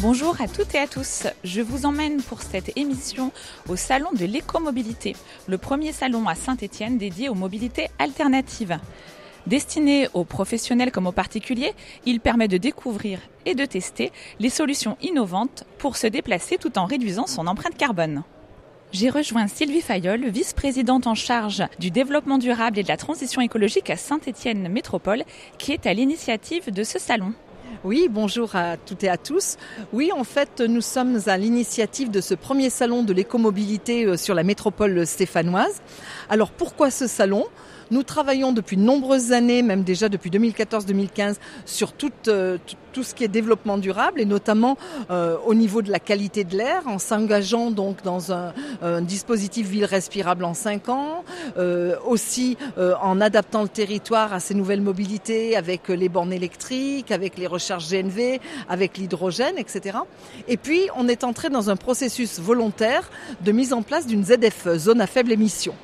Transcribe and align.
Bonjour 0.00 0.40
à 0.40 0.46
toutes 0.46 0.76
et 0.76 0.78
à 0.78 0.86
tous. 0.86 1.26
Je 1.42 1.60
vous 1.60 1.84
emmène 1.84 2.22
pour 2.22 2.40
cette 2.42 2.70
émission 2.76 3.32
au 3.68 3.74
salon 3.74 4.10
de 4.12 4.24
l'écomobilité, 4.24 5.16
le 5.48 5.58
premier 5.58 5.90
salon 5.90 6.28
à 6.28 6.36
Saint-Étienne 6.36 6.98
dédié 6.98 7.28
aux 7.28 7.34
mobilités 7.34 7.88
alternatives. 7.98 8.78
Destiné 9.48 10.06
aux 10.14 10.22
professionnels 10.22 10.92
comme 10.92 11.08
aux 11.08 11.12
particuliers, 11.12 11.72
il 12.06 12.20
permet 12.20 12.46
de 12.46 12.58
découvrir 12.58 13.18
et 13.44 13.56
de 13.56 13.64
tester 13.64 14.12
les 14.38 14.50
solutions 14.50 14.96
innovantes 15.02 15.64
pour 15.78 15.96
se 15.96 16.06
déplacer 16.06 16.58
tout 16.58 16.78
en 16.78 16.84
réduisant 16.84 17.26
son 17.26 17.48
empreinte 17.48 17.76
carbone. 17.76 18.22
J'ai 18.92 19.10
rejoint 19.10 19.48
Sylvie 19.48 19.80
Fayol, 19.80 20.28
vice-présidente 20.28 21.08
en 21.08 21.16
charge 21.16 21.64
du 21.80 21.90
développement 21.90 22.38
durable 22.38 22.78
et 22.78 22.84
de 22.84 22.88
la 22.88 22.96
transition 22.96 23.40
écologique 23.40 23.90
à 23.90 23.96
Saint-Étienne 23.96 24.68
Métropole, 24.68 25.24
qui 25.58 25.72
est 25.72 25.86
à 25.86 25.92
l'initiative 25.92 26.72
de 26.72 26.84
ce 26.84 27.00
salon. 27.00 27.34
Oui, 27.84 28.08
bonjour 28.10 28.56
à 28.56 28.76
toutes 28.76 29.04
et 29.04 29.08
à 29.08 29.16
tous. 29.16 29.56
Oui, 29.92 30.10
en 30.12 30.24
fait, 30.24 30.60
nous 30.60 30.80
sommes 30.80 31.20
à 31.26 31.36
l'initiative 31.36 32.10
de 32.10 32.20
ce 32.20 32.34
premier 32.34 32.70
salon 32.70 33.02
de 33.02 33.12
l'écomobilité 33.12 34.04
euh, 34.04 34.16
sur 34.16 34.34
la 34.34 34.42
métropole 34.42 35.06
stéphanoise. 35.06 35.80
Alors 36.28 36.50
pourquoi 36.50 36.90
ce 36.90 37.06
salon? 37.06 37.44
Nous 37.90 38.02
travaillons 38.02 38.52
depuis 38.52 38.76
de 38.76 38.82
nombreuses 38.82 39.32
années, 39.32 39.62
même 39.62 39.82
déjà 39.82 40.08
depuis 40.08 40.30
2014-2015, 40.30 41.36
sur 41.64 41.92
tout, 41.92 42.12
euh, 42.28 42.58
tout, 42.92 43.02
ce 43.02 43.14
qui 43.14 43.24
est 43.24 43.28
développement 43.28 43.78
durable 43.78 44.20
et 44.20 44.24
notamment 44.24 44.76
euh, 45.10 45.36
au 45.46 45.54
niveau 45.54 45.82
de 45.82 45.90
la 45.90 45.98
qualité 45.98 46.44
de 46.44 46.56
l'air, 46.56 46.82
en 46.86 46.98
s'engageant 46.98 47.70
donc 47.70 48.02
dans 48.02 48.32
un, 48.32 48.52
dispositif 49.02 49.68
ville 49.68 49.84
respirable 49.84 50.44
en 50.44 50.54
5 50.54 50.88
ans, 50.88 51.24
euh, 51.56 51.96
aussi 52.06 52.56
en 52.78 53.20
adaptant 53.20 53.62
le 53.62 53.68
territoire 53.68 54.32
à 54.32 54.40
ces 54.40 54.54
nouvelles 54.54 54.80
mobilités 54.80 55.56
avec 55.56 55.88
les 55.88 56.08
bornes 56.08 56.32
électriques, 56.32 57.10
avec 57.10 57.38
les 57.38 57.46
recharges 57.46 57.88
GNV, 57.88 58.40
avec 58.68 58.98
l'hydrogène, 58.98 59.58
etc. 59.58 59.98
Et 60.48 60.56
puis 60.56 60.88
on 60.96 61.08
est 61.08 61.24
entré 61.24 61.50
dans 61.50 61.70
un 61.70 61.76
processus 61.76 62.40
volontaire 62.40 63.10
de 63.40 63.52
mise 63.52 63.72
en 63.72 63.82
place 63.82 64.06
d'une 64.06 64.24
ZFE, 64.24 64.76
zone 64.76 65.00
à 65.00 65.06
faible 65.06 65.32
émission. 65.32 65.74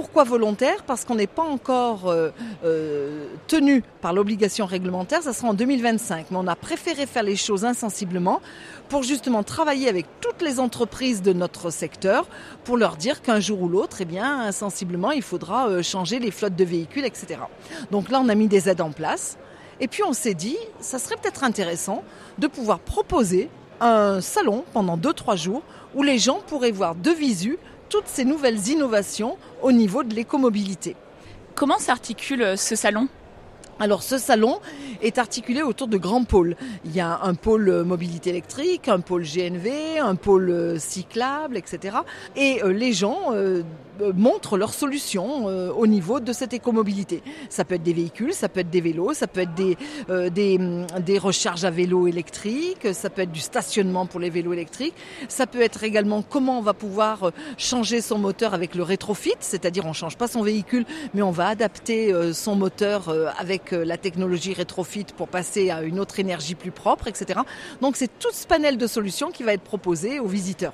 Pourquoi 0.00 0.24
volontaire? 0.24 0.82
Parce 0.86 1.04
qu'on 1.04 1.16
n'est 1.16 1.26
pas 1.26 1.42
encore 1.42 2.08
euh, 2.08 2.30
euh, 2.64 3.26
tenu 3.48 3.84
par 4.00 4.14
l'obligation 4.14 4.64
réglementaire, 4.64 5.22
ça 5.22 5.34
sera 5.34 5.48
en 5.48 5.52
2025. 5.52 6.30
Mais 6.30 6.38
on 6.38 6.46
a 6.46 6.56
préféré 6.56 7.04
faire 7.04 7.22
les 7.22 7.36
choses 7.36 7.66
insensiblement 7.66 8.40
pour 8.88 9.02
justement 9.02 9.42
travailler 9.42 9.90
avec 9.90 10.06
toutes 10.22 10.40
les 10.40 10.58
entreprises 10.58 11.20
de 11.20 11.34
notre 11.34 11.68
secteur 11.68 12.26
pour 12.64 12.78
leur 12.78 12.96
dire 12.96 13.20
qu'un 13.20 13.40
jour 13.40 13.60
ou 13.60 13.68
l'autre, 13.68 13.98
eh 14.00 14.06
bien, 14.06 14.40
insensiblement, 14.40 15.10
il 15.10 15.20
faudra 15.20 15.68
euh, 15.68 15.82
changer 15.82 16.18
les 16.18 16.30
flottes 16.30 16.56
de 16.56 16.64
véhicules, 16.64 17.04
etc. 17.04 17.38
Donc 17.90 18.08
là, 18.08 18.22
on 18.24 18.30
a 18.30 18.34
mis 18.34 18.48
des 18.48 18.70
aides 18.70 18.80
en 18.80 18.92
place. 18.92 19.36
Et 19.80 19.86
puis 19.86 20.02
on 20.02 20.14
s'est 20.14 20.32
dit, 20.32 20.56
ça 20.80 20.98
serait 20.98 21.16
peut-être 21.16 21.44
intéressant 21.44 22.04
de 22.38 22.46
pouvoir 22.46 22.78
proposer 22.78 23.50
un 23.82 24.22
salon 24.22 24.64
pendant 24.72 24.96
2-3 24.96 25.36
jours 25.36 25.62
où 25.94 26.02
les 26.02 26.18
gens 26.18 26.40
pourraient 26.46 26.70
voir 26.70 26.94
de 26.94 27.10
visu 27.10 27.58
toutes 27.90 28.06
ces 28.06 28.24
nouvelles 28.24 28.68
innovations 28.68 29.36
au 29.62 29.72
niveau 29.72 30.04
de 30.04 30.14
l'écomobilité. 30.14 30.96
Comment 31.54 31.78
s'articule 31.78 32.42
euh, 32.42 32.56
ce 32.56 32.76
salon? 32.76 33.08
Alors 33.80 34.02
ce 34.02 34.16
salon 34.16 34.60
est 35.02 35.18
articulé 35.18 35.62
autour 35.62 35.88
de 35.88 35.96
grands 35.98 36.24
pôles. 36.24 36.54
Il 36.84 36.94
y 36.94 37.00
a 37.00 37.20
un 37.22 37.34
pôle 37.34 37.68
euh, 37.68 37.84
mobilité 37.84 38.30
électrique, 38.30 38.88
un 38.88 39.00
pôle 39.00 39.24
GNV, 39.24 39.98
un 40.00 40.14
pôle 40.14 40.50
euh, 40.50 40.78
cyclable, 40.78 41.56
etc. 41.56 41.98
Et 42.36 42.60
les 42.64 42.92
gens 42.92 43.32
montrent 44.14 44.56
leurs 44.56 44.74
solutions 44.74 45.48
euh, 45.48 45.72
au 45.72 45.86
niveau 45.86 46.20
de 46.20 46.32
cette 46.32 46.52
écomobilité. 46.52 47.22
Ça 47.48 47.64
peut 47.64 47.76
être 47.76 47.82
des 47.82 47.92
véhicules, 47.92 48.32
ça 48.32 48.48
peut 48.48 48.60
être 48.60 48.70
des 48.70 48.80
vélos, 48.80 49.14
ça 49.14 49.26
peut 49.26 49.40
être 49.40 49.54
des, 49.54 49.76
euh, 50.08 50.30
des, 50.30 50.56
hum, 50.58 50.86
des 51.04 51.18
recharges 51.18 51.64
à 51.64 51.70
vélo 51.70 52.06
électriques, 52.06 52.88
ça 52.92 53.10
peut 53.10 53.22
être 53.22 53.32
du 53.32 53.40
stationnement 53.40 54.06
pour 54.06 54.20
les 54.20 54.30
vélos 54.30 54.52
électriques, 54.52 54.94
ça 55.28 55.46
peut 55.46 55.60
être 55.60 55.84
également 55.84 56.22
comment 56.22 56.58
on 56.58 56.62
va 56.62 56.74
pouvoir 56.74 57.32
changer 57.58 58.00
son 58.00 58.18
moteur 58.18 58.54
avec 58.54 58.74
le 58.74 58.82
rétrofit, 58.82 59.34
c'est-à-dire 59.40 59.86
on 59.86 59.92
change 59.92 60.16
pas 60.16 60.28
son 60.28 60.42
véhicule, 60.42 60.84
mais 61.14 61.22
on 61.22 61.30
va 61.30 61.48
adapter 61.48 62.12
son 62.32 62.56
moteur 62.56 63.14
avec 63.38 63.72
la 63.72 63.96
technologie 63.96 64.52
rétrofit 64.52 65.06
pour 65.16 65.28
passer 65.28 65.70
à 65.70 65.82
une 65.82 65.98
autre 66.00 66.20
énergie 66.20 66.54
plus 66.54 66.70
propre, 66.70 67.08
etc. 67.08 67.40
Donc 67.80 67.96
c'est 67.96 68.10
tout 68.18 68.32
ce 68.32 68.46
panel 68.46 68.76
de 68.76 68.86
solutions 68.86 69.30
qui 69.30 69.42
va 69.42 69.52
être 69.52 69.62
proposé 69.62 70.20
aux 70.20 70.26
visiteurs. 70.26 70.72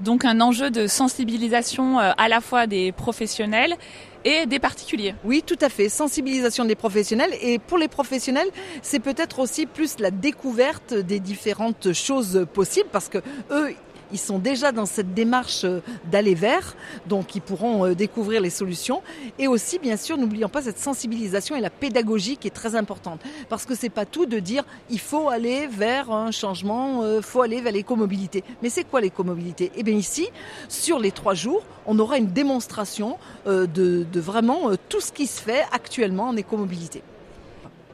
Donc 0.00 0.24
un 0.24 0.40
enjeu 0.40 0.70
de 0.70 0.86
sensibilisation 0.86 1.98
euh, 1.98 2.12
à 2.16 2.28
la 2.28 2.40
fois 2.40 2.66
des 2.66 2.92
professionnels 2.92 3.76
et 4.24 4.46
des 4.46 4.58
particuliers. 4.58 5.14
Oui, 5.24 5.42
tout 5.46 5.58
à 5.60 5.68
fait. 5.68 5.88
Sensibilisation 5.88 6.64
des 6.64 6.74
professionnels. 6.74 7.30
Et 7.42 7.58
pour 7.58 7.78
les 7.78 7.88
professionnels, 7.88 8.48
c'est 8.82 9.00
peut-être 9.00 9.38
aussi 9.38 9.66
plus 9.66 9.98
la 9.98 10.10
découverte 10.10 10.94
des 10.94 11.20
différentes 11.20 11.92
choses 11.92 12.46
possibles 12.52 12.88
parce 12.92 13.08
que 13.08 13.18
eux, 13.50 13.74
ils 14.12 14.18
sont 14.18 14.38
déjà 14.38 14.72
dans 14.72 14.86
cette 14.86 15.14
démarche 15.14 15.64
euh, 15.64 15.80
d'aller 16.10 16.34
vers, 16.34 16.76
donc 17.06 17.34
ils 17.34 17.40
pourront 17.40 17.86
euh, 17.86 17.94
découvrir 17.94 18.40
les 18.40 18.50
solutions. 18.50 19.02
Et 19.38 19.48
aussi, 19.48 19.78
bien 19.78 19.96
sûr, 19.96 20.16
n'oublions 20.16 20.48
pas 20.48 20.62
cette 20.62 20.78
sensibilisation 20.78 21.56
et 21.56 21.60
la 21.60 21.70
pédagogie 21.70 22.36
qui 22.36 22.48
est 22.48 22.52
très 22.52 22.74
importante. 22.74 23.20
Parce 23.48 23.66
que 23.66 23.74
c'est 23.74 23.88
pas 23.88 24.06
tout 24.06 24.26
de 24.26 24.38
dire 24.38 24.64
il 24.90 25.00
faut 25.00 25.28
aller 25.28 25.66
vers 25.66 26.10
un 26.10 26.30
changement, 26.30 27.02
il 27.02 27.06
euh, 27.06 27.22
faut 27.22 27.42
aller 27.42 27.60
vers 27.60 27.72
l'écomobilité. 27.72 28.44
Mais 28.62 28.70
c'est 28.70 28.84
quoi 28.84 29.00
l'écomobilité? 29.00 29.70
Eh 29.76 29.82
bien 29.82 29.94
ici, 29.94 30.28
sur 30.68 30.98
les 30.98 31.12
trois 31.12 31.34
jours, 31.34 31.62
on 31.86 31.98
aura 31.98 32.18
une 32.18 32.32
démonstration 32.32 33.18
de, 33.46 33.64
de 33.66 34.20
vraiment 34.20 34.70
tout 34.88 35.00
ce 35.00 35.12
qui 35.12 35.26
se 35.26 35.40
fait 35.40 35.64
actuellement 35.72 36.28
en 36.28 36.36
écomobilité. 36.36 37.02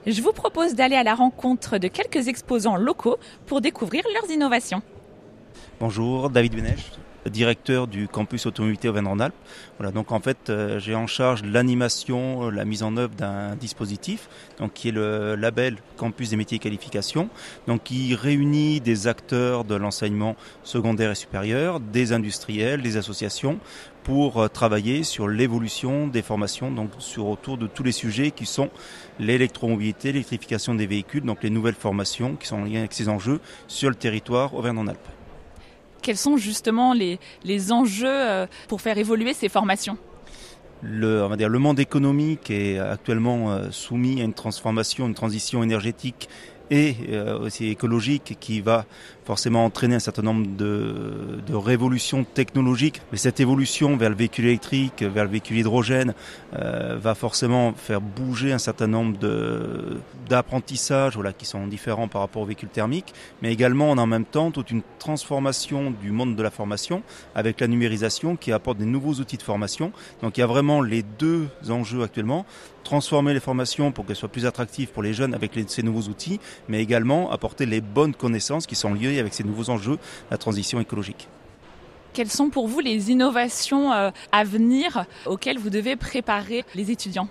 Je 0.07 0.23
vous 0.23 0.33
propose 0.33 0.75
d'aller 0.75 0.95
à 0.95 1.03
la 1.03 1.17
rencontre 1.17 1.79
de 1.79 1.89
quelques 1.89 2.29
exposants 2.29 2.77
locaux 2.77 3.17
pour 3.47 3.61
découvrir 3.61 4.05
leurs 4.15 4.31
innovations. 4.31 4.83
Bonjour, 5.79 6.31
David 6.31 6.57
Benèche, 6.57 6.91
directeur 7.29 7.87
du 7.87 8.09
campus 8.09 8.47
automobilité 8.47 8.89
Auvergne-Rhône-Alpes. 8.89 9.35
Voilà, 9.77 9.93
donc 9.93 10.11
en 10.11 10.21
fait, 10.21 10.49
euh, 10.49 10.79
j'ai 10.79 10.95
en 10.95 11.07
charge 11.07 11.43
l'animation, 11.45 12.47
euh, 12.47 12.51
la 12.51 12.65
mise 12.65 12.83
en 12.83 12.97
œuvre 12.97 13.15
d'un 13.15 13.57
dispositif, 13.57 14.31
donc 14.59 14.73
qui 14.73 14.89
est 14.89 14.93
le 14.93 15.35
label 15.35 15.77
Campus 15.99 16.31
des 16.31 16.37
métiers 16.37 16.57
et 16.57 16.61
qualifications, 16.61 17.29
donc 17.67 17.83
qui 17.83 18.15
réunit 18.15 18.81
des 18.81 19.07
acteurs 19.07 19.65
de 19.65 19.75
l'enseignement 19.75 20.35
secondaire 20.63 21.11
et 21.11 21.15
supérieur, 21.15 21.79
des 21.79 22.15
industriels, 22.15 22.81
des 22.81 22.97
associations 22.97 23.59
pour 24.03 24.41
euh, 24.41 24.49
travailler 24.49 25.03
sur 25.03 25.29
l'évolution 25.29 26.07
des 26.07 26.23
formations, 26.23 26.71
donc 26.71 26.89
sur 27.01 27.27
autour 27.27 27.59
de 27.59 27.67
tous 27.67 27.83
les 27.83 27.93
sujets 27.93 28.31
qui 28.31 28.47
sont 28.47 28.71
l'électromobilité, 29.19 30.13
l'électrification 30.13 30.75
des 30.75 30.87
véhicules, 30.87 31.23
donc 31.23 31.43
les 31.43 31.51
nouvelles 31.51 31.75
formations 31.75 32.35
qui 32.35 32.47
sont 32.47 32.65
liées 32.65 32.79
avec 32.79 32.95
ces 32.95 33.11
enjeux 33.11 33.41
sur 33.69 33.91
le 33.91 33.95
territoire 33.95 34.55
Auvergne-Rhône-Alpes 34.55 35.07
quels 36.07 36.17
sont 36.17 36.37
justement 36.37 36.95
les, 36.95 37.19
les 37.43 37.73
enjeux 37.73 38.07
euh, 38.07 38.47
pour 38.69 38.81
faire 38.81 38.97
évoluer 38.97 39.35
ces 39.35 39.49
formations? 39.49 39.99
Le, 40.83 41.25
on 41.25 41.29
va 41.29 41.37
dire, 41.37 41.49
le 41.49 41.59
monde 41.59 41.81
économique 41.81 42.49
est 42.49 42.79
actuellement 42.79 43.51
euh, 43.51 43.73
soumis 43.73 44.21
à 44.21 44.25
une 44.25 44.33
transformation, 44.33 45.09
une 45.09 45.15
transition 45.15 45.65
énergétique 45.65 46.29
et 46.71 46.95
euh, 47.11 47.41
aussi 47.41 47.67
écologique 47.67 48.37
qui 48.39 48.61
va 48.61 48.85
forcément 49.27 49.65
entraîner 49.65 49.97
un 49.97 50.01
certain 50.01 50.23
nombre 50.23 50.47
de, 50.57 51.41
de, 51.45 51.55
révolutions 51.55 52.25
technologiques. 52.25 53.03
Mais 53.11 53.19
cette 53.19 53.41
évolution 53.41 53.97
vers 53.97 54.09
le 54.09 54.15
véhicule 54.15 54.47
électrique, 54.47 55.03
vers 55.03 55.25
le 55.25 55.31
véhicule 55.31 55.59
hydrogène, 55.59 56.15
euh, 56.55 56.97
va 57.01 57.17
forcément 57.17 57.73
faire 57.75 58.01
bouger 58.01 58.53
un 58.53 58.59
certain 58.59 58.87
nombre 58.87 59.19
d'apprentissages 60.29 61.15
voilà, 61.15 61.33
qui 61.33 61.45
sont 61.45 61.67
différents 61.67 62.07
par 62.07 62.21
rapport 62.21 62.43
au 62.43 62.47
véhicule 62.47 62.69
thermique, 62.69 63.13
mais 63.43 63.53
également 63.53 63.91
en 63.91 64.07
même 64.07 64.25
temps 64.25 64.53
toute 64.53 64.71
une 64.71 64.83
transformation 65.01 65.91
du 65.91 66.13
monde 66.13 66.37
de 66.37 66.43
la 66.43 66.51
formation 66.51 67.03
avec 67.35 67.61
la 67.61 67.67
numérisation 67.67 68.37
qui 68.37 68.53
apporte 68.53 68.79
des 68.79 68.85
nouveaux 68.85 69.15
outils 69.15 69.39
de 69.39 69.43
formation. 69.43 69.91
Donc 70.23 70.39
il 70.39 70.41
y 70.41 70.45
a 70.45 70.47
vraiment 70.47 70.83
les 70.83 71.03
deux 71.03 71.49
enjeux 71.69 72.03
actuellement 72.05 72.47
transformer 72.87 73.35
les 73.35 73.41
formations 73.41 73.91
pour 73.91 74.07
qu'elles 74.07 74.15
soient 74.15 74.29
plus 74.29 74.47
attractives 74.47 74.89
pour 74.89 75.03
les 75.03 75.13
jeunes 75.13 75.35
avec 75.35 75.51
ces 75.67 75.83
nouveaux 75.83 76.09
outils, 76.09 76.39
mais 76.69 76.81
également 76.81 77.33
apporter 77.33 77.67
les 77.67 77.81
bonnes 77.81 78.15
connaissances 78.15 78.67
qui 78.67 78.77
sont 78.77 78.95
liées 78.95 79.16
avec 79.19 79.35
ces 79.35 79.45
nouveaux 79.45 79.71
enjeux, 79.71 79.99
la 80.31 80.39
transition 80.39 80.81
écologique. 80.81 81.29
Quelles 82.13 82.31
sont 82.31 82.49
pour 82.49 82.67
vous 82.67 82.81
les 82.81 83.11
innovations 83.11 83.93
euh, 83.93 84.11
à 84.33 84.45
venir 84.45 85.05
auxquelles 85.27 85.59
vous 85.59 85.71
devez 85.71 85.97
préparer 85.97 86.65
les 86.75 86.91
étudiants? 86.91 87.29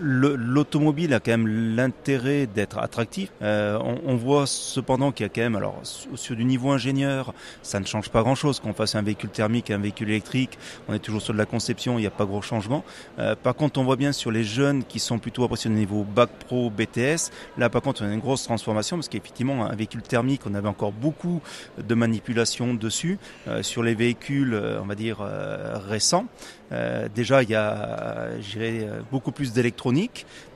L'automobile 0.00 1.14
a 1.14 1.20
quand 1.20 1.32
même 1.32 1.76
l'intérêt 1.76 2.46
d'être 2.46 2.78
attractif. 2.78 3.30
Euh, 3.42 3.78
on, 4.04 4.16
voit 4.16 4.46
cependant 4.46 5.12
qu'il 5.12 5.24
y 5.24 5.26
a 5.26 5.28
quand 5.28 5.40
même, 5.40 5.56
alors 5.56 5.80
sur 6.14 6.36
du 6.36 6.44
niveau 6.44 6.70
ingénieur, 6.70 7.34
ça 7.62 7.80
ne 7.80 7.86
change 7.86 8.10
pas 8.10 8.22
grand-chose. 8.22 8.60
Qu'on 8.60 8.74
fasse 8.74 8.94
un 8.94 9.02
véhicule 9.02 9.30
thermique, 9.30 9.70
un 9.70 9.78
véhicule 9.78 10.10
électrique, 10.10 10.58
on 10.88 10.94
est 10.94 10.98
toujours 10.98 11.22
sur 11.22 11.32
de 11.32 11.38
la 11.38 11.46
conception, 11.46 11.98
il 11.98 12.02
n'y 12.02 12.06
a 12.06 12.10
pas 12.10 12.24
gros 12.24 12.42
changement. 12.42 12.84
Euh, 13.18 13.34
par 13.34 13.54
contre, 13.54 13.80
on 13.80 13.84
voit 13.84 13.96
bien 13.96 14.12
sur 14.12 14.30
les 14.30 14.44
jeunes 14.44 14.84
qui 14.84 14.98
sont 14.98 15.18
plutôt 15.18 15.44
appréciés 15.44 15.70
au 15.70 15.74
niveau 15.74 16.04
bac 16.04 16.30
pro, 16.46 16.70
BTS, 16.70 17.30
là 17.58 17.68
par 17.68 17.82
contre 17.82 18.02
on 18.02 18.08
a 18.08 18.12
une 18.12 18.20
grosse 18.20 18.44
transformation 18.44 18.96
parce 18.96 19.08
qu'effectivement 19.08 19.64
un 19.64 19.74
véhicule 19.74 20.02
thermique, 20.02 20.42
on 20.46 20.54
avait 20.54 20.68
encore 20.68 20.92
beaucoup 20.92 21.40
de 21.78 21.94
manipulation 21.94 22.74
dessus. 22.74 23.18
Euh, 23.48 23.62
sur 23.62 23.82
les 23.82 23.94
véhicules, 23.94 24.54
on 24.80 24.86
va 24.86 24.94
dire, 24.94 25.18
récents, 25.18 26.26
euh, 26.72 27.08
déjà, 27.14 27.42
il 27.42 27.50
y 27.50 27.54
a, 27.54 28.28
euh, 28.56 29.00
beaucoup 29.10 29.32
plus 29.32 29.52
d'électronique, 29.52 29.83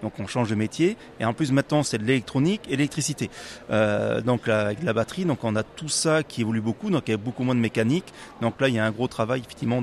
donc 0.03 0.13
on 0.19 0.27
change 0.27 0.51
de 0.51 0.55
métier. 0.55 0.97
Et 1.21 1.25
en 1.25 1.33
plus, 1.33 1.53
maintenant, 1.53 1.83
c'est 1.83 1.99
de 1.99 2.05
l'électronique 2.05 2.63
et 2.69 2.73
l'électricité. 2.73 3.31
Euh, 3.71 4.21
donc, 4.21 4.49
avec 4.49 4.83
la 4.83 4.93
batterie, 4.93 5.25
donc 5.25 5.45
on 5.45 5.57
a 5.57 5.63
tout 5.63 5.89
ça 5.89 6.23
qui 6.23 6.41
évolue 6.41 6.61
beaucoup, 6.61 6.91
donc 6.91 7.05
il 7.07 7.13
y 7.13 7.15
a 7.15 7.19
beaucoup 7.19 7.43
moins 7.43 7.55
de 7.55 7.61
mécanique. 7.61 8.07
Donc 8.41 8.61
là, 8.61 8.69
il 8.69 8.75
y 8.75 8.79
a 8.79 8.85
un 8.85 8.91
gros 8.91 9.09
travail, 9.09 9.41
effectivement, 9.41 9.83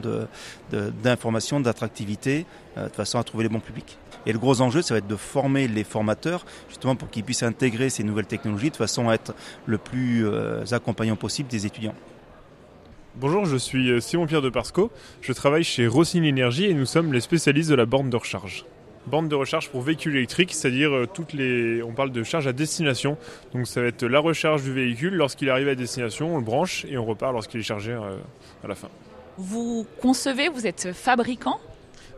d'information, 1.03 1.59
d'attractivité, 1.59 2.45
de 2.77 2.89
façon 2.89 3.19
à 3.19 3.23
trouver 3.23 3.43
les 3.43 3.49
bons 3.49 3.59
publics. 3.59 3.97
Et 4.25 4.33
le 4.33 4.39
gros 4.39 4.61
enjeu, 4.61 4.81
ça 4.81 4.95
va 4.95 4.97
être 4.97 5.07
de 5.07 5.15
former 5.15 5.67
les 5.67 5.83
formateurs, 5.83 6.45
justement, 6.67 6.95
pour 6.95 7.09
qu'ils 7.09 7.23
puissent 7.23 7.43
intégrer 7.43 7.89
ces 7.89 8.03
nouvelles 8.03 8.25
technologies 8.25 8.71
de 8.71 8.75
façon 8.75 9.09
à 9.09 9.13
être 9.13 9.33
le 9.65 9.77
plus 9.77 10.27
accompagnant 10.71 11.15
possible 11.15 11.49
des 11.49 11.65
étudiants. 11.65 11.95
Bonjour, 13.17 13.45
je 13.45 13.55
suis 13.55 13.91
euh, 13.91 14.01
Simon-Pierre 14.01 14.41
de 14.41 14.49
Parsco. 14.49 14.91
Je 15.21 15.31
travaille 15.31 15.63
chez 15.63 15.87
Rossini 15.87 16.27
Énergie 16.27 16.65
et 16.65 16.73
nous 16.73 16.85
sommes 16.85 17.13
les 17.13 17.21
spécialistes 17.21 17.69
de 17.69 17.75
la 17.75 17.85
borne 17.85 18.09
de 18.09 18.17
recharge. 18.17 18.65
Borne 19.07 19.27
de 19.27 19.35
recharge 19.35 19.69
pour 19.69 19.81
véhicules 19.81 20.15
électriques, 20.15 20.53
c'est-à-dire 20.53 20.91
euh, 20.91 21.07
toutes 21.11 21.33
les. 21.33 21.83
On 21.83 21.93
parle 21.93 22.11
de 22.11 22.23
charge 22.23 22.47
à 22.47 22.53
destination. 22.53 23.17
Donc 23.53 23.67
ça 23.67 23.81
va 23.81 23.87
être 23.87 24.03
la 24.03 24.19
recharge 24.19 24.63
du 24.63 24.73
véhicule 24.73 25.13
lorsqu'il 25.13 25.49
arrive 25.49 25.67
à 25.67 25.75
destination, 25.75 26.35
on 26.35 26.37
le 26.39 26.43
branche 26.43 26.85
et 26.89 26.97
on 26.97 27.05
repart 27.05 27.33
lorsqu'il 27.33 27.59
est 27.59 27.63
chargé 27.63 27.91
euh, 27.91 28.17
à 28.63 28.67
la 28.67 28.75
fin. 28.75 28.89
Vous 29.37 29.85
concevez, 30.01 30.49
vous 30.49 30.65
êtes 30.65 30.93
fabricant 30.93 31.59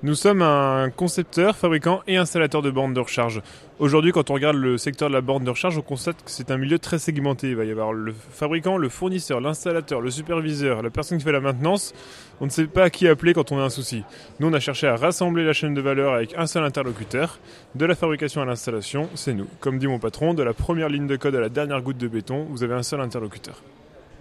nous 0.03 0.13
sommes 0.13 0.43
un 0.43 0.91
concepteur, 0.91 1.55
fabricant 1.55 2.01
et 2.05 2.17
installateur 2.17 2.61
de 2.61 2.69
bornes 2.69 2.93
de 2.93 2.99
recharge. 2.99 3.41
Aujourd'hui, 3.79 4.11
quand 4.11 4.29
on 4.29 4.35
regarde 4.35 4.55
le 4.55 4.77
secteur 4.77 5.09
de 5.09 5.13
la 5.15 5.21
borne 5.21 5.43
de 5.43 5.49
recharge, 5.49 5.75
on 5.75 5.81
constate 5.81 6.17
que 6.23 6.29
c'est 6.29 6.51
un 6.51 6.57
milieu 6.57 6.77
très 6.77 6.99
segmenté. 6.99 7.49
Il 7.49 7.55
va 7.55 7.65
y 7.65 7.71
avoir 7.71 7.93
le 7.93 8.13
fabricant, 8.13 8.77
le 8.77 8.89
fournisseur, 8.89 9.41
l'installateur, 9.41 9.99
le 9.99 10.11
superviseur, 10.11 10.83
la 10.83 10.91
personne 10.91 11.17
qui 11.17 11.23
fait 11.23 11.31
la 11.31 11.39
maintenance. 11.39 11.95
On 12.41 12.45
ne 12.45 12.51
sait 12.51 12.67
pas 12.67 12.83
à 12.83 12.89
qui 12.91 13.07
appeler 13.07 13.33
quand 13.33 13.51
on 13.51 13.57
a 13.57 13.63
un 13.63 13.71
souci. 13.71 14.03
Nous, 14.39 14.47
on 14.47 14.53
a 14.53 14.59
cherché 14.59 14.85
à 14.85 14.95
rassembler 14.95 15.43
la 15.43 15.53
chaîne 15.53 15.73
de 15.73 15.81
valeur 15.81 16.13
avec 16.13 16.35
un 16.37 16.45
seul 16.45 16.63
interlocuteur. 16.63 17.39
De 17.73 17.85
la 17.85 17.95
fabrication 17.95 18.43
à 18.43 18.45
l'installation, 18.45 19.09
c'est 19.15 19.33
nous. 19.33 19.47
Comme 19.61 19.79
dit 19.79 19.87
mon 19.87 19.97
patron, 19.97 20.35
de 20.35 20.43
la 20.43 20.53
première 20.53 20.89
ligne 20.89 21.07
de 21.07 21.15
code 21.15 21.35
à 21.35 21.39
la 21.39 21.49
dernière 21.49 21.81
goutte 21.81 21.97
de 21.97 22.07
béton, 22.07 22.45
vous 22.51 22.63
avez 22.63 22.75
un 22.75 22.83
seul 22.83 23.01
interlocuteur. 23.01 23.63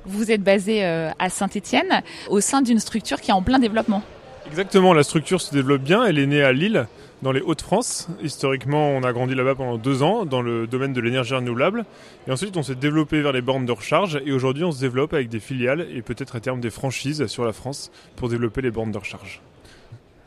Vous 0.07 0.31
êtes 0.31 0.43
basé 0.43 0.87
euh, 0.87 1.11
à 1.19 1.29
Saint-Étienne, 1.29 2.03
au 2.31 2.41
sein 2.41 2.63
d'une 2.63 2.79
structure 2.79 3.21
qui 3.21 3.31
est 3.31 3.35
en 3.35 3.43
plein 3.43 3.59
développement. 3.59 4.03
Exactement, 4.49 4.95
la 4.95 5.03
structure 5.03 5.41
se 5.41 5.53
développe 5.53 5.83
bien. 5.83 6.05
Elle 6.05 6.19
est 6.19 6.27
née 6.27 6.43
à 6.43 6.53
Lille, 6.53 6.87
dans 7.23 7.33
les 7.33 7.41
Hauts-de-France. 7.41 8.09
Historiquement, 8.23 8.89
on 8.91 9.03
a 9.03 9.13
grandi 9.13 9.35
là-bas 9.35 9.55
pendant 9.55 9.77
deux 9.77 10.03
ans 10.03 10.25
dans 10.25 10.41
le 10.41 10.67
domaine 10.67 10.93
de 10.93 11.01
l'énergie 11.01 11.35
renouvelable. 11.35 11.85
Et 12.27 12.31
ensuite, 12.31 12.57
on 12.57 12.63
s'est 12.63 12.75
développé 12.75 13.21
vers 13.21 13.33
les 13.33 13.43
bornes 13.43 13.67
de 13.67 13.73
recharge. 13.73 14.21
Et 14.25 14.33
aujourd'hui, 14.33 14.65
on 14.65 14.73
se 14.73 14.81
développe 14.81 15.13
avec 15.13 15.29
des 15.29 15.41
filiales 15.41 15.87
et 15.95 16.01
peut-être 16.01 16.37
à 16.37 16.41
terme 16.41 16.61
des 16.61 16.71
franchises 16.71 17.27
sur 17.27 17.45
la 17.45 17.53
France 17.53 17.91
pour 18.17 18.29
développer 18.29 18.63
les 18.63 18.71
bornes 18.71 18.93
de 18.93 18.99
recharge. 18.99 19.43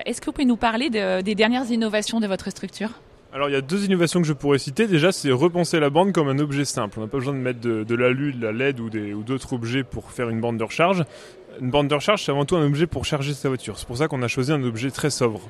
Est-ce 0.06 0.22
que 0.22 0.28
vous 0.28 0.32
pouvez 0.32 0.46
nous 0.46 0.58
parler 0.58 0.90
des 0.90 1.36
dernières 1.36 1.70
innovations 1.72 2.20
de 2.20 2.28
votre 2.28 2.50
structure? 2.52 2.92
Alors 3.32 3.48
il 3.48 3.52
y 3.52 3.56
a 3.56 3.62
deux 3.62 3.86
innovations 3.86 4.22
que 4.22 4.28
je 4.28 4.34
pourrais 4.34 4.58
citer. 4.58 4.88
Déjà, 4.88 5.12
c'est 5.12 5.32
repenser 5.32 5.80
la 5.80 5.92
bande 5.92 6.14
comme 6.14 6.30
un 6.30 6.40
objet 6.40 6.66
simple. 6.66 6.98
On 6.98 7.02
n'a 7.02 7.08
pas 7.08 7.20
besoin 7.20 7.34
de 7.34 7.38
mettre 7.38 7.60
de, 7.60 7.96
l'alu, 7.96 8.34
de 8.34 8.44
la 8.44 8.52
LED 8.52 8.80
ou 8.80 8.90
d'autres 8.90 9.54
objets 9.54 9.84
pour 9.84 10.12
faire 10.12 10.30
une 10.30 10.42
bande 10.42 10.58
de 10.58 10.64
recharge. 10.64 11.04
Une 11.62 11.72
bande 11.72 11.88
de 11.88 11.96
recharge, 11.96 12.24
c'est 12.24 12.32
avant 12.32 12.46
tout 12.46 12.56
un 12.56 12.66
objet 12.66 12.88
pour 12.88 13.06
charger 13.06 13.34
sa 13.34 13.50
voiture. 13.50 13.78
C'est 13.78 13.88
pour 13.88 13.98
ça 13.98 14.08
qu'on 14.08 14.22
a 14.22 14.28
choisi 14.28 14.52
un 14.52 14.64
objet 14.64 14.92
très 14.92 15.10
sobre. 15.10 15.42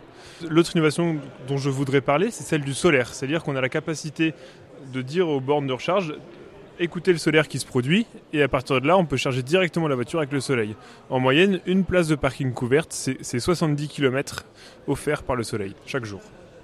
L'autre 0.47 0.71
innovation 0.75 1.17
dont 1.47 1.57
je 1.57 1.69
voudrais 1.69 2.01
parler, 2.01 2.31
c'est 2.31 2.43
celle 2.43 2.61
du 2.61 2.73
solaire. 2.73 3.13
C'est-à-dire 3.13 3.43
qu'on 3.43 3.55
a 3.55 3.61
la 3.61 3.69
capacité 3.69 4.33
de 4.93 5.01
dire 5.01 5.27
aux 5.27 5.39
bornes 5.39 5.67
de 5.67 5.73
recharge 5.73 6.15
écouter 6.79 7.11
le 7.11 7.17
solaire 7.17 7.47
qui 7.47 7.59
se 7.59 7.65
produit 7.65 8.07
et 8.31 8.41
à 8.41 8.47
partir 8.47 8.79
de 8.79 8.87
là, 8.87 8.97
on 8.97 9.05
peut 9.05 9.17
charger 9.17 9.43
directement 9.43 9.87
la 9.87 9.95
voiture 9.95 10.19
avec 10.19 10.31
le 10.31 10.39
soleil. 10.39 10.75
En 11.09 11.19
moyenne, 11.19 11.59
une 11.65 11.83
place 11.83 12.07
de 12.07 12.15
parking 12.15 12.53
couverte, 12.53 12.93
c'est 12.93 13.39
70 13.39 13.87
km 13.89 14.45
offerts 14.87 15.23
par 15.23 15.35
le 15.35 15.43
soleil 15.43 15.75
chaque 15.85 16.05
jour. 16.05 16.21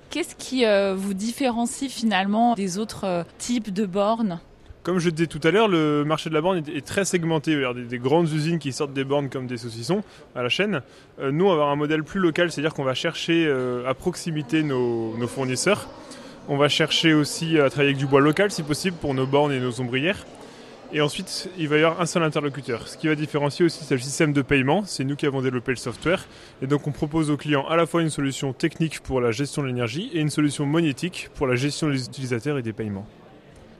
Qu'est-ce 0.09 0.35
qui 0.35 0.65
euh, 0.65 0.95
vous 0.95 1.13
différencie 1.13 1.91
finalement 1.91 2.53
des 2.55 2.77
autres 2.77 3.03
euh, 3.03 3.23
types 3.37 3.73
de 3.73 3.85
bornes? 3.85 4.39
Comme 4.85 4.99
je 4.99 5.09
disais 5.09 5.25
tout 5.25 5.41
à 5.43 5.49
l'heure, 5.49 5.67
le 5.67 6.03
marché 6.05 6.29
de 6.29 6.35
la 6.35 6.41
borne 6.41 6.63
est, 6.71 6.85
très 6.85 7.05
segmenté. 7.05 7.53
Il 7.53 7.61
y 7.61 7.65
a 7.65 7.73
des, 7.73 7.97
grandes 7.97 8.31
usines 8.31 8.59
qui 8.59 8.71
sortent 8.71 8.93
des 8.93 9.03
bornes 9.03 9.29
comme 9.29 9.47
des 9.47 9.57
saucissons 9.57 10.03
à 10.35 10.43
la 10.43 10.49
chaîne. 10.49 10.81
Euh, 11.19 11.31
nous, 11.31 11.45
on 11.45 11.47
va 11.47 11.53
avoir 11.53 11.69
un 11.69 11.75
modèle 11.75 12.03
plus 12.03 12.19
local, 12.19 12.51
c'est-à-dire 12.51 12.75
qu'on 12.75 12.83
va 12.83 12.93
chercher 12.93 13.47
euh, 13.47 13.89
à 13.89 13.95
proximité 13.95 14.61
nos, 14.61 15.15
fournisseurs. 15.27 15.89
On 16.47 16.55
va 16.55 16.69
chercher 16.69 17.15
aussi 17.15 17.57
à 17.57 17.71
travailler 17.71 17.89
avec 17.89 17.97
du 17.97 18.05
bois 18.05 18.21
local 18.21 18.51
si 18.51 18.61
possible 18.61 18.95
pour 18.95 19.15
nos 19.15 19.25
bornes 19.25 19.51
et 19.51 19.59
nos 19.59 19.81
ombrières. 19.81 20.23
Et 20.93 21.01
ensuite, 21.01 21.49
il 21.57 21.67
va 21.67 21.77
y 21.77 21.83
avoir 21.83 21.99
un 21.99 22.05
seul 22.05 22.21
interlocuteur. 22.21 22.87
Ce 22.87 22.95
qui 22.95 23.07
va 23.07 23.15
différencier 23.15 23.65
aussi, 23.65 23.83
c'est 23.83 23.95
le 23.95 24.01
système 24.01 24.33
de 24.33 24.43
paiement. 24.43 24.83
C'est 24.85 25.03
nous 25.03 25.15
qui 25.15 25.25
avons 25.25 25.41
développé 25.41 25.71
le 25.71 25.77
software. 25.77 26.27
Et 26.61 26.67
donc, 26.67 26.85
on 26.85 26.91
propose 26.91 27.31
aux 27.31 27.37
clients 27.37 27.65
à 27.67 27.75
la 27.75 27.87
fois 27.87 28.03
une 28.03 28.11
solution 28.11 28.53
technique 28.53 28.99
pour 28.99 29.19
la 29.19 29.31
gestion 29.31 29.63
de 29.63 29.67
l'énergie 29.67 30.11
et 30.13 30.19
une 30.19 30.29
solution 30.29 30.67
monétique 30.67 31.31
pour 31.33 31.47
la 31.47 31.55
gestion 31.55 31.89
des 31.89 32.05
utilisateurs 32.05 32.59
et 32.59 32.61
des 32.61 32.71
paiements. 32.71 33.07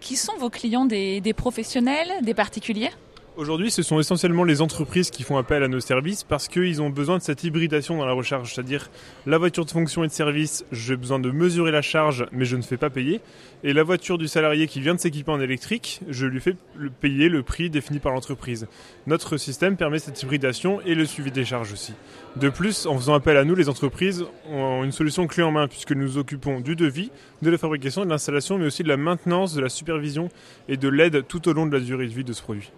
Qui 0.06 0.18
sont 0.18 0.38
vos 0.38 0.52
clients 0.52 0.86
des, 0.86 1.34
professionnels, 1.36 2.12
des 2.22 2.36
particuliers? 2.36 2.92
Aujourd'hui, 3.37 3.69
ce 3.69 3.83
sont 3.83 3.99
essentiellement 3.99 4.45
les 4.45 4.61
entreprises 4.61 5.09
qui 5.09 5.23
font 5.23 5.35
appel 5.35 5.61
à 5.61 5.67
nos 5.67 5.81
services 5.81 6.23
parce 6.23 6.47
qu'ils 6.47 6.81
ont 6.81 6.89
besoin 6.89 7.17
de 7.17 7.21
cette 7.21 7.43
hybridation 7.43 7.97
dans 7.97 8.05
la 8.05 8.13
recharge, 8.13 8.53
c'est-à-dire 8.53 8.89
la 9.25 9.37
voiture 9.37 9.65
de 9.65 9.71
fonction 9.71 10.05
et 10.05 10.07
de 10.07 10.13
service, 10.13 10.63
j'ai 10.71 10.95
besoin 10.95 11.19
de 11.19 11.29
mesurer 11.31 11.71
la 11.71 11.81
charge, 11.81 12.27
mais 12.31 12.45
je 12.45 12.55
ne 12.55 12.61
fais 12.61 12.77
pas 12.77 12.89
payer, 12.89 13.19
et 13.65 13.73
la 13.73 13.83
voiture 13.83 14.17
du 14.17 14.29
salarié 14.29 14.67
qui 14.67 14.79
vient 14.79 14.95
de 14.95 15.01
s'équiper 15.01 15.31
en 15.31 15.41
électrique, 15.41 15.99
je 16.07 16.27
lui 16.27 16.39
fais 16.39 16.55
payer 17.01 17.27
le 17.27 17.43
prix 17.43 17.69
défini 17.69 17.99
par 17.99 18.13
l'entreprise. 18.13 18.67
Notre 19.05 19.35
système 19.35 19.75
permet 19.75 19.99
cette 19.99 20.23
hybridation 20.23 20.79
et 20.85 20.95
le 20.95 21.03
suivi 21.03 21.29
des 21.29 21.43
charges 21.43 21.73
aussi. 21.73 21.93
De 22.37 22.47
plus, 22.47 22.85
en 22.85 22.95
faisant 22.97 23.15
appel 23.15 23.35
à 23.35 23.43
nous, 23.43 23.55
les 23.55 23.67
entreprises 23.67 24.23
ont 24.49 24.85
une 24.85 24.93
solution 24.93 25.27
clé 25.27 25.43
en 25.43 25.51
main 25.51 25.67
puisque 25.67 25.91
nous 25.91 26.17
occupons 26.17 26.61
du 26.61 26.77
devis, 26.77 27.11
de 27.41 27.49
la 27.49 27.57
fabrication, 27.57 28.05
de 28.05 28.09
l'installation, 28.09 28.57
mais 28.57 28.67
aussi 28.67 28.83
de 28.83 28.87
la 28.87 28.97
maintenance, 28.97 29.53
de 29.53 29.59
la 29.59 29.67
supervision 29.69 30.29
et 30.69 30.77
de 30.77 30.87
l'aide 30.87 31.27
tout 31.27 31.49
au 31.49 31.53
long 31.53 31.65
de 31.65 31.73
la 31.75 31.83
durée 31.83 32.07
de 32.07 32.13
vie 32.13 32.23
de 32.23 32.31
ce 32.31 32.41
produit. 32.41 32.71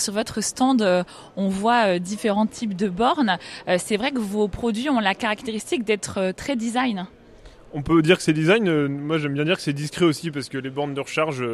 Sur 0.00 0.14
votre 0.14 0.40
stand, 0.40 0.80
euh, 0.80 1.04
on 1.36 1.48
voit 1.48 1.96
euh, 1.96 1.98
différents 1.98 2.46
types 2.46 2.74
de 2.74 2.88
bornes. 2.88 3.36
Euh, 3.68 3.76
c'est 3.78 3.98
vrai 3.98 4.12
que 4.12 4.18
vos 4.18 4.48
produits 4.48 4.88
ont 4.88 4.98
la 4.98 5.14
caractéristique 5.14 5.84
d'être 5.84 6.32
très 6.32 6.56
design. 6.56 7.06
On 7.74 7.82
peut 7.82 8.00
dire 8.00 8.16
que 8.16 8.22
c'est 8.22 8.32
design, 8.32 8.88
moi 8.88 9.18
j'aime 9.18 9.34
bien 9.34 9.44
dire 9.44 9.56
que 9.56 9.62
c'est 9.62 9.74
discret 9.74 10.06
aussi 10.06 10.30
parce 10.32 10.48
que 10.48 10.58
les 10.58 10.70
bornes 10.70 10.92
de 10.92 11.00
recharge 11.00 11.44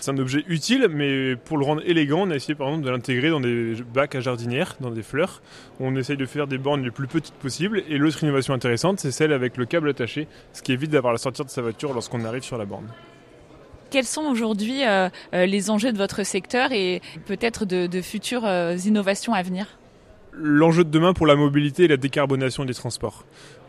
c'est 0.00 0.10
un 0.10 0.16
objet 0.16 0.42
utile 0.48 0.88
mais 0.90 1.36
pour 1.36 1.58
le 1.58 1.66
rendre 1.66 1.82
élégant 1.84 2.26
on 2.26 2.30
a 2.30 2.36
essayé 2.36 2.54
par 2.54 2.68
exemple 2.68 2.86
de 2.86 2.90
l'intégrer 2.90 3.28
dans 3.28 3.40
des 3.40 3.74
bacs 3.92 4.14
à 4.14 4.20
jardinière, 4.20 4.76
dans 4.80 4.90
des 4.90 5.02
fleurs. 5.02 5.42
On 5.78 5.94
essaye 5.94 6.16
de 6.16 6.24
faire 6.24 6.46
des 6.46 6.56
bornes 6.56 6.82
les 6.82 6.90
plus 6.90 7.06
petites 7.06 7.34
possibles 7.34 7.82
et 7.86 7.98
l'autre 7.98 8.22
innovation 8.22 8.54
intéressante 8.54 8.98
c'est 9.00 9.10
celle 9.10 9.30
avec 9.30 9.58
le 9.58 9.66
câble 9.66 9.90
attaché, 9.90 10.26
ce 10.54 10.62
qui 10.62 10.72
évite 10.72 10.90
d'avoir 10.90 11.12
la 11.12 11.18
sortir 11.18 11.44
de 11.44 11.50
sa 11.50 11.60
voiture 11.60 11.92
lorsqu'on 11.92 12.24
arrive 12.24 12.44
sur 12.44 12.56
la 12.56 12.64
borne. 12.64 12.88
Quels 13.90 14.04
sont 14.04 14.22
aujourd'hui 14.22 14.84
euh, 14.84 15.08
euh, 15.34 15.46
les 15.46 15.70
enjeux 15.70 15.92
de 15.92 15.96
votre 15.98 16.22
secteur 16.22 16.72
et 16.72 17.00
peut-être 17.26 17.64
de, 17.64 18.02
futures 18.02 18.44
euh, 18.44 18.76
innovations 18.84 19.32
à 19.32 19.42
venir? 19.42 19.78
L'enjeu 20.32 20.84
de 20.84 20.90
demain 20.90 21.14
pour 21.14 21.26
la 21.26 21.36
mobilité 21.36 21.84
et 21.84 21.88
la 21.88 21.96
décarbonation 21.96 22.64
des 22.64 22.74
transports. 22.74 23.24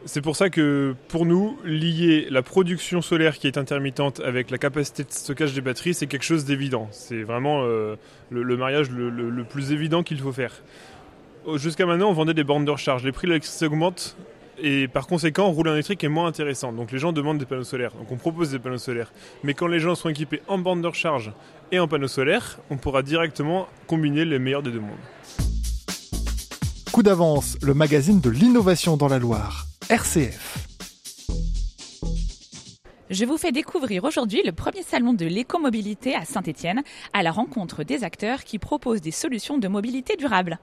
C'est 0.05 0.21
pour 0.21 0.35
ça 0.35 0.49
que 0.49 0.93
pour 1.07 1.25
nous, 1.25 1.57
lier 1.63 2.27
la 2.29 2.41
production 2.41 3.01
solaire 3.01 3.37
qui 3.37 3.47
est 3.47 3.57
intermittente 3.57 4.19
avec 4.19 4.51
la 4.51 4.57
capacité 4.57 5.03
de 5.03 5.11
stockage 5.11 5.53
des 5.53 5.61
batteries, 5.61 5.93
c'est 5.93 6.07
quelque 6.07 6.23
chose 6.23 6.45
d'évident. 6.45 6.87
C'est 6.91 7.23
vraiment 7.23 7.63
le, 7.63 8.57
mariage 8.57 8.91
le, 8.91 9.43
plus 9.43 9.71
évident 9.71 10.03
qu'il 10.03 10.19
faut 10.19 10.31
faire. 10.31 10.53
Jusqu'à 11.55 11.85
maintenant, 11.85 12.09
on 12.09 12.13
vendait 12.13 12.35
des 12.35 12.43
bornes 12.43 12.65
de 12.65 12.71
recharge. 12.71 13.03
Les 13.03 13.11
prix 13.11 13.27
de 13.27 13.65
augmentent 13.65 14.15
et 14.61 14.87
par 14.87 15.07
conséquent, 15.07 15.49
rouler 15.51 15.71
en 15.71 15.73
électrique 15.73 16.03
est 16.03 16.09
moins 16.09 16.27
intéressant. 16.27 16.73
Donc 16.73 16.91
les 16.91 16.99
gens 16.99 17.11
demandent 17.11 17.37
des 17.37 17.45
panneaux 17.45 17.63
solaires. 17.63 17.91
Donc 17.93 18.11
on 18.11 18.17
propose 18.17 18.51
des 18.51 18.59
panneaux 18.59 18.77
solaires. 18.77 19.11
Mais 19.43 19.53
quand 19.53 19.67
les 19.67 19.79
gens 19.79 19.95
seront 19.95 20.09
équipés 20.09 20.41
en 20.47 20.57
bande 20.57 20.81
de 20.81 20.87
recharge 20.87 21.31
et 21.71 21.79
en 21.79 21.87
panneaux 21.87 22.07
solaires, 22.07 22.59
on 22.69 22.77
pourra 22.77 23.01
directement 23.01 23.67
combiner 23.87 24.25
les 24.25 24.39
meilleurs 24.39 24.63
des 24.63 24.71
deux 24.71 24.79
mondes. 24.79 24.91
Coup 26.91 27.03
d'avance, 27.03 27.57
le 27.61 27.73
magazine 27.73 28.19
de 28.19 28.29
l'innovation 28.29 28.97
dans 28.97 29.07
la 29.07 29.19
Loire, 29.19 29.65
RCF. 29.89 30.65
Je 33.11 33.25
vous 33.25 33.37
fais 33.37 33.51
découvrir 33.51 34.03
aujourd'hui 34.03 34.43
le 34.45 34.51
premier 34.51 34.83
salon 34.83 35.13
de 35.13 35.25
l'écomobilité 35.25 36.13
à 36.13 36.25
Saint-Étienne, 36.25 36.83
à 37.11 37.23
la 37.23 37.31
rencontre 37.31 37.83
des 37.83 38.03
acteurs 38.03 38.43
qui 38.43 38.59
proposent 38.59 39.01
des 39.01 39.09
solutions 39.09 39.57
de 39.57 39.67
mobilité 39.67 40.15
durable. 40.15 40.59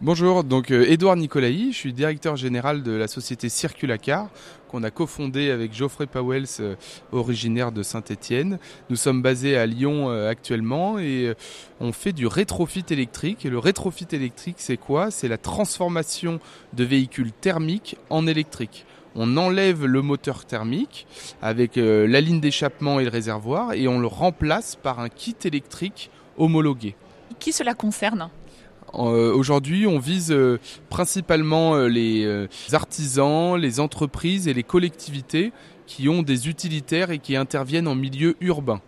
Bonjour, 0.00 0.44
donc 0.44 0.70
Edouard 0.70 1.16
Nicolaï, 1.16 1.72
je 1.72 1.76
suis 1.76 1.92
directeur 1.92 2.36
général 2.36 2.84
de 2.84 2.92
la 2.92 3.08
société 3.08 3.48
Circulacar 3.48 4.28
qu'on 4.68 4.84
a 4.84 4.92
cofondée 4.92 5.50
avec 5.50 5.74
Geoffrey 5.74 6.06
Powells, 6.06 6.46
euh, 6.60 6.76
originaire 7.10 7.72
de 7.72 7.82
Saint-Étienne. 7.82 8.60
Nous 8.90 8.94
sommes 8.94 9.22
basés 9.22 9.56
à 9.56 9.66
Lyon 9.66 10.08
euh, 10.08 10.30
actuellement 10.30 11.00
et 11.00 11.26
euh, 11.26 11.34
on 11.80 11.90
fait 11.90 12.12
du 12.12 12.28
rétrofit 12.28 12.84
électrique. 12.90 13.44
Et 13.44 13.50
le 13.50 13.58
rétrofit 13.58 14.06
électrique, 14.12 14.58
c'est 14.58 14.76
quoi? 14.76 15.10
C'est 15.10 15.26
la 15.26 15.36
transformation 15.36 16.38
de 16.74 16.84
véhicules 16.84 17.32
thermiques 17.32 17.96
en 18.08 18.28
électrique 18.28 18.86
on 19.16 19.36
enlève 19.36 19.84
le 19.84 20.00
moteur 20.00 20.44
thermique 20.44 21.08
avec 21.42 21.72
la 21.74 22.20
ligne 22.20 22.40
d'échappement 22.40 23.00
et 23.00 23.04
le 23.04 23.10
réservoir 23.10 23.72
et 23.72 23.88
on 23.88 23.98
le 23.98 24.06
remplace 24.06 24.76
par 24.76 25.00
un 25.00 25.08
kit 25.08 25.34
électrique 25.44 26.10
homologué. 26.36 26.94
Qui 27.40 27.52
cela 27.52 27.74
concerne? 27.74 28.30
euh, 28.30 28.47
aujourd'hui, 28.92 29.86
on 29.86 29.98
vise 29.98 30.30
euh, 30.30 30.58
principalement 30.88 31.74
euh, 31.74 31.88
les 31.88 32.48
artisans, 32.72 33.56
les 33.56 33.80
entreprises 33.80 34.48
et 34.48 34.54
les 34.54 34.62
collectivités 34.62 35.52
qui 35.86 36.08
ont 36.08 36.22
des 36.22 36.48
utilitaires 36.48 37.10
et 37.10 37.18
qui 37.18 37.36
interviennent 37.36 37.88
en 37.88 37.94
milieu 37.94 38.36
urbain. 38.40 38.80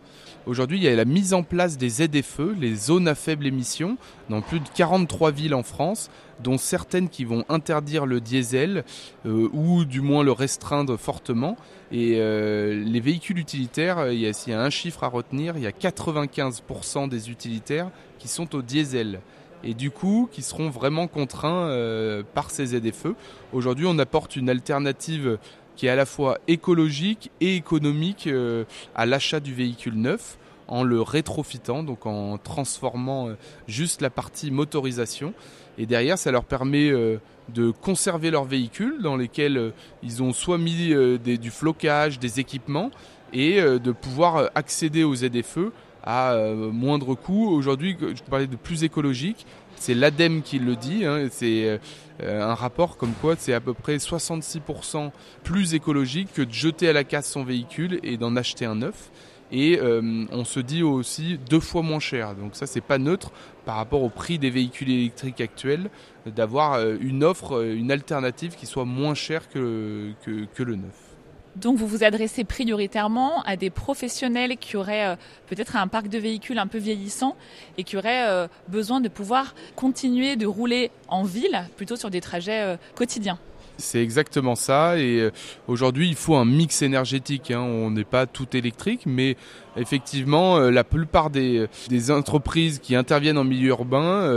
Aujourd'hui, 0.47 0.78
il 0.78 0.83
y 0.83 0.88
a 0.88 0.97
la 0.97 1.04
mise 1.04 1.35
en 1.35 1.42
place 1.42 1.76
des 1.76 1.88
ZFE, 1.88 2.59
les 2.59 2.75
zones 2.75 3.09
à 3.09 3.14
faible 3.14 3.47
émission, 3.47 3.99
dans 4.30 4.40
plus 4.40 4.59
de 4.61 4.69
43 4.75 5.30
villes 5.33 5.54
en 5.54 5.62
France, 5.62 6.11
dont 6.42 6.57
certaines 6.57 7.11
qui 7.11 7.25
vont 7.25 7.45
interdire 7.50 8.07
le 8.07 8.23
diesel 8.23 8.85
ou 9.26 9.85
du 9.85 10.00
moins 10.00 10.25
le 10.25 10.33
restreindre 10.33 10.99
fortement. 10.99 11.57
Et 11.92 12.14
les 12.16 13.00
véhicules 13.00 13.38
utilitaires, 13.38 14.11
il 14.11 14.19
y, 14.19 14.26
a, 14.26 14.45
il 14.47 14.50
y 14.50 14.54
a 14.54 14.62
un 14.62 14.71
chiffre 14.71 15.04
à 15.04 15.09
retenir, 15.09 15.59
il 15.59 15.62
y 15.62 15.66
a 15.66 15.73
95% 15.73 17.09
des 17.11 17.30
utilitaires 17.30 17.90
qui 18.19 18.26
sont 18.26 18.54
au 18.54 18.62
diesel 18.62 19.21
et 19.64 19.74
du 19.74 19.90
coup 19.90 20.28
qui 20.32 20.42
seront 20.42 20.70
vraiment 20.70 21.06
contraints 21.06 21.68
euh, 21.68 22.22
par 22.34 22.50
ces 22.50 22.66
ZFE. 22.66 23.14
Aujourd'hui, 23.52 23.86
on 23.88 23.98
apporte 23.98 24.36
une 24.36 24.48
alternative 24.48 25.38
qui 25.76 25.86
est 25.86 25.90
à 25.90 25.96
la 25.96 26.06
fois 26.06 26.38
écologique 26.48 27.30
et 27.40 27.56
économique 27.56 28.26
euh, 28.26 28.64
à 28.94 29.06
l'achat 29.06 29.40
du 29.40 29.54
véhicule 29.54 29.94
neuf 29.94 30.38
en 30.68 30.84
le 30.84 31.02
rétrofitant, 31.02 31.82
donc 31.82 32.06
en 32.06 32.38
transformant 32.38 33.28
euh, 33.28 33.34
juste 33.66 34.02
la 34.02 34.10
partie 34.10 34.50
motorisation. 34.50 35.34
Et 35.78 35.86
derrière, 35.86 36.18
ça 36.18 36.30
leur 36.30 36.44
permet 36.44 36.90
de 36.90 37.70
conserver 37.70 38.30
leur 38.30 38.44
véhicule 38.44 39.00
dans 39.00 39.16
lesquels 39.16 39.72
ils 40.02 40.22
ont 40.22 40.34
soit 40.34 40.58
mis 40.58 40.94
du 41.24 41.50
flocage, 41.50 42.18
des 42.18 42.38
équipements, 42.38 42.90
et 43.32 43.62
de 43.62 43.92
pouvoir 43.92 44.50
accéder 44.54 45.04
aux 45.04 45.14
ZFE 45.14 45.70
à 46.02 46.33
euh, 46.33 46.71
moindre 46.71 47.14
coût. 47.14 47.49
Aujourd'hui, 47.49 47.97
je 48.00 48.23
parlais 48.23 48.47
de 48.47 48.57
plus 48.57 48.85
écologique. 48.85 49.47
C'est 49.76 49.95
l'ADEME 49.95 50.42
qui 50.42 50.59
le 50.59 50.76
dit. 50.76 51.04
Hein, 51.04 51.28
c'est 51.30 51.80
euh, 52.23 52.42
un 52.42 52.54
rapport 52.54 52.97
comme 52.97 53.12
quoi 53.21 53.35
c'est 53.38 53.54
à 53.54 53.61
peu 53.61 53.75
près 53.75 53.97
66% 53.97 55.11
plus 55.42 55.75
écologique 55.75 56.33
que 56.35 56.42
de 56.42 56.52
jeter 56.52 56.88
à 56.88 56.92
la 56.92 57.04
casse 57.04 57.30
son 57.30 57.45
véhicule 57.45 58.00
et 58.02 58.16
d'en 58.16 58.37
acheter 58.37 58.64
un 58.64 58.76
neuf. 58.76 59.11
Et 59.52 59.80
euh, 59.80 60.26
on 60.30 60.45
se 60.45 60.61
dit 60.61 60.83
aussi 60.83 61.38
deux 61.49 61.61
fois 61.61 61.83
moins 61.83 61.99
cher. 61.99 62.35
Donc 62.35 62.54
ça, 62.54 62.66
c'est 62.66 62.80
pas 62.80 62.99
neutre 62.99 63.33
par 63.64 63.76
rapport 63.76 64.02
au 64.02 64.09
prix 64.09 64.38
des 64.38 64.50
véhicules 64.50 64.90
électriques 64.90 65.40
actuels, 65.40 65.90
d'avoir 66.25 66.80
une 67.00 67.25
offre, 67.25 67.64
une 67.64 67.90
alternative 67.90 68.54
qui 68.54 68.66
soit 68.66 68.85
moins 68.85 69.14
chère 69.14 69.49
que, 69.49 70.12
que, 70.25 70.45
que 70.54 70.62
le 70.62 70.76
neuf. 70.76 71.09
Donc 71.57 71.76
vous 71.76 71.87
vous 71.87 72.04
adressez 72.04 72.45
prioritairement 72.45 73.42
à 73.42 73.57
des 73.57 73.71
professionnels 73.71 74.57
qui 74.57 74.76
auraient 74.76 75.09
euh, 75.09 75.16
peut-être 75.49 75.76
un 75.76 75.88
parc 75.88 76.09
de 76.09 76.19
véhicules 76.19 76.59
un 76.59 76.69
peu 76.69 76.78
vieillissant 76.78 77.37
et 77.76 77.85
qui 77.85 77.97
auraient 77.97 78.28
euh, 78.28 78.47
besoin 78.69 79.00
de 79.00 79.09
pouvoir 79.09 79.54
continuer 79.75 80.37
de 80.37 80.47
rouler 80.47 80.90
en 81.09 81.25
ville 81.25 81.66
plutôt 81.76 81.97
sur 81.97 82.11
des 82.11 82.21
trajets 82.21 82.62
euh, 82.62 82.76
quotidiens. 82.95 83.38
C'est 83.78 84.02
exactement 84.02 84.57
ça. 84.57 84.99
Et 84.99 85.30
aujourd'hui, 85.66 86.07
il 86.11 86.14
faut 86.14 86.35
un 86.37 86.45
mix 86.45 86.83
énergétique. 86.83 87.50
Hein. 87.50 87.61
On 87.61 87.90
n'est 87.90 88.04
pas 88.04 88.26
tout 88.26 88.54
électrique, 88.54 89.04
mais 89.07 89.38
effectivement, 89.75 90.59
la 90.59 90.85
plupart 90.85 91.30
des, 91.30 91.66
entreprises 92.11 92.78
qui 92.78 92.95
interviennent 92.95 93.38
en 93.38 93.45
milieu 93.45 93.71
urbain 93.71 94.30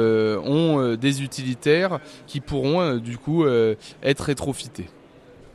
ont 0.46 0.96
des 0.96 1.24
utilitaires 1.24 2.00
qui 2.25 2.39
pourront 2.39 2.96
du 2.96 3.17
coup 3.17 3.46
être 4.01 4.22
rétrofités. 4.22 4.88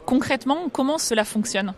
Concrètement, 0.08 0.70
comment 0.72 0.96
cela 0.96 1.22
fonctionne 1.22 1.74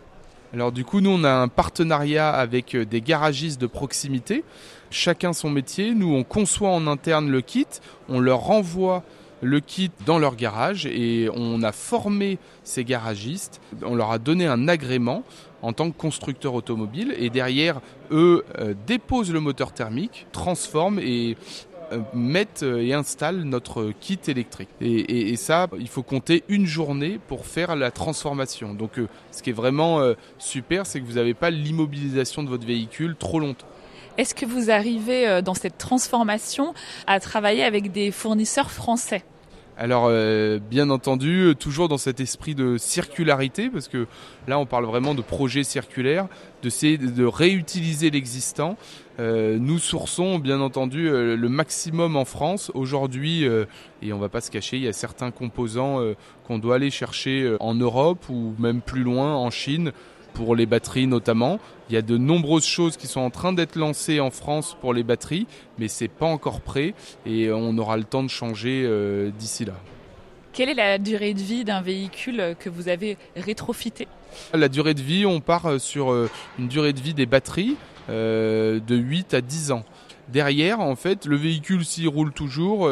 alors 0.53 0.73
du 0.73 0.83
coup, 0.83 0.99
nous, 0.99 1.11
on 1.11 1.23
a 1.23 1.31
un 1.31 1.47
partenariat 1.47 2.29
avec 2.29 2.75
euh, 2.75 2.85
des 2.85 2.99
garagistes 2.99 3.59
de 3.59 3.67
proximité, 3.67 4.43
chacun 4.89 5.31
son 5.31 5.49
métier. 5.49 5.93
Nous, 5.93 6.13
on 6.13 6.25
conçoit 6.25 6.71
en 6.71 6.87
interne 6.87 7.29
le 7.29 7.39
kit, 7.39 7.67
on 8.09 8.19
leur 8.19 8.39
renvoie 8.39 9.03
le 9.41 9.61
kit 9.61 9.91
dans 10.05 10.19
leur 10.19 10.35
garage 10.35 10.85
et 10.85 11.29
on 11.33 11.63
a 11.63 11.71
formé 11.71 12.37
ces 12.65 12.83
garagistes, 12.83 13.61
on 13.81 13.95
leur 13.95 14.11
a 14.11 14.17
donné 14.17 14.45
un 14.45 14.67
agrément 14.67 15.23
en 15.61 15.71
tant 15.71 15.89
que 15.89 15.97
constructeur 15.97 16.53
automobile 16.53 17.15
et 17.17 17.29
derrière, 17.29 17.79
eux 18.11 18.43
euh, 18.59 18.73
déposent 18.87 19.31
le 19.31 19.39
moteur 19.39 19.71
thermique, 19.71 20.27
transforment 20.33 20.99
et 20.99 21.37
mettent 22.13 22.63
euh, 22.63 22.81
et 22.81 22.93
installent 22.93 23.43
notre 23.43 23.91
kit 23.99 24.19
électrique. 24.27 24.69
Et, 24.79 25.35
ça, 25.35 25.67
il 25.79 25.87
faut 25.87 26.03
compter 26.03 26.43
une 26.49 26.65
journée 26.65 27.19
pour 27.27 27.45
faire 27.45 27.75
la 27.75 27.91
transformation. 27.91 28.73
Donc 28.73 28.97
euh, 28.97 29.07
ce 29.31 29.41
qui 29.41 29.49
est 29.49 29.53
vraiment 29.53 30.01
super, 30.37 30.85
c'est 30.85 30.99
que 30.99 31.05
vous 31.05 31.13
n'avez 31.13 31.33
pas 31.33 31.49
l'immobilisation 31.49 32.43
de 32.43 32.49
votre 32.49 32.65
véhicule 32.65 33.15
trop 33.15 33.39
longtemps. 33.39 33.65
Est-ce 34.17 34.35
que 34.35 34.45
vous 34.45 34.69
arrivez 34.69 35.41
dans 35.41 35.53
cette 35.53 35.77
transformation 35.77 36.73
à 37.07 37.19
travailler 37.19 37.63
avec 37.63 37.91
des 37.91 38.11
fournisseurs 38.11 38.71
français? 38.71 39.23
Alors 39.81 40.05
euh, 40.09 40.59
bien 40.59 40.91
entendu, 40.91 41.39
euh, 41.39 41.55
toujours 41.55 41.89
dans 41.89 41.97
cet 41.97 42.19
esprit 42.19 42.53
de 42.53 42.77
circularité, 42.77 43.67
parce 43.67 43.87
que 43.87 44.05
là 44.47 44.59
on 44.59 44.67
parle 44.67 44.85
vraiment 44.85 45.15
de 45.15 45.23
projets 45.23 45.63
circulaires, 45.63 46.27
de, 46.61 46.69
de 46.97 47.25
réutiliser 47.25 48.11
l'existant. 48.11 48.77
Euh, 49.19 49.57
nous 49.59 49.79
sourçons 49.79 50.37
bien 50.37 50.61
entendu 50.61 51.09
le 51.09 51.49
maximum 51.49 52.15
en 52.15 52.25
France. 52.25 52.71
Aujourd'hui, 52.75 53.43
et 54.03 54.13
on 54.13 54.19
va 54.19 54.29
pas 54.29 54.41
se 54.41 54.51
cacher, 54.51 54.77
il 54.77 54.83
y 54.83 54.87
a 54.87 54.93
certains 54.93 55.31
composants 55.31 55.99
qu'on 56.45 56.59
doit 56.59 56.75
aller 56.75 56.91
chercher 56.91 57.55
en 57.59 57.73
Europe 57.73 58.29
ou 58.29 58.53
même 58.59 58.81
plus 58.81 59.01
loin 59.01 59.35
en 59.35 59.49
Chine 59.49 59.93
pour 60.33 60.55
les 60.55 60.65
batteries 60.65 61.07
notamment. 61.07 61.59
Il 61.89 61.95
y 61.95 61.97
a 61.97 62.01
de 62.01 62.17
nombreuses 62.17 62.65
choses 62.65 62.97
qui 62.97 63.07
sont 63.07 63.19
en 63.19 63.29
train 63.29 63.53
d'être 63.53 63.75
lancées 63.75 64.19
en 64.19 64.31
France 64.31 64.77
pour 64.79 64.93
les 64.93 65.03
batteries, 65.03 65.45
mais 65.77 65.87
c'est 65.87 66.07
pas 66.07 66.25
encore 66.25 66.61
prêt 66.61 66.93
et 67.25 67.51
on 67.51 67.77
aura 67.77 67.97
le 67.97 68.03
temps 68.03 68.23
de 68.23 68.29
changer 68.29 68.83
euh, 68.85 69.29
d'ici 69.37 69.65
là. 69.65 69.73
Quelle 70.53 70.69
est 70.69 70.73
la 70.73 70.97
durée 70.97 71.33
de 71.33 71.39
vie 71.39 71.63
d'un 71.63 71.81
véhicule 71.81 72.55
que 72.59 72.69
vous 72.69 72.87
avez 72.87 73.17
rétrofité? 73.35 74.07
La 74.53 74.69
durée 74.69 74.93
de 74.93 75.01
vie, 75.01 75.25
on 75.25 75.39
part 75.39 75.65
euh, 75.65 75.79
sur 75.79 76.11
euh, 76.11 76.29
une 76.59 76.67
durée 76.67 76.93
de 76.93 77.01
vie 77.01 77.13
des 77.13 77.25
batteries 77.25 77.75
de 78.09 78.81
8 78.89 79.33
à 79.35 79.41
10 79.41 79.71
ans. 79.71 79.85
Derrière, 80.27 80.81
en 80.81 80.97
fait, 80.97 81.25
le 81.25 81.37
véhicule 81.37 81.85
s'il 81.85 82.09
roule 82.09 82.33
toujours, 82.33 82.89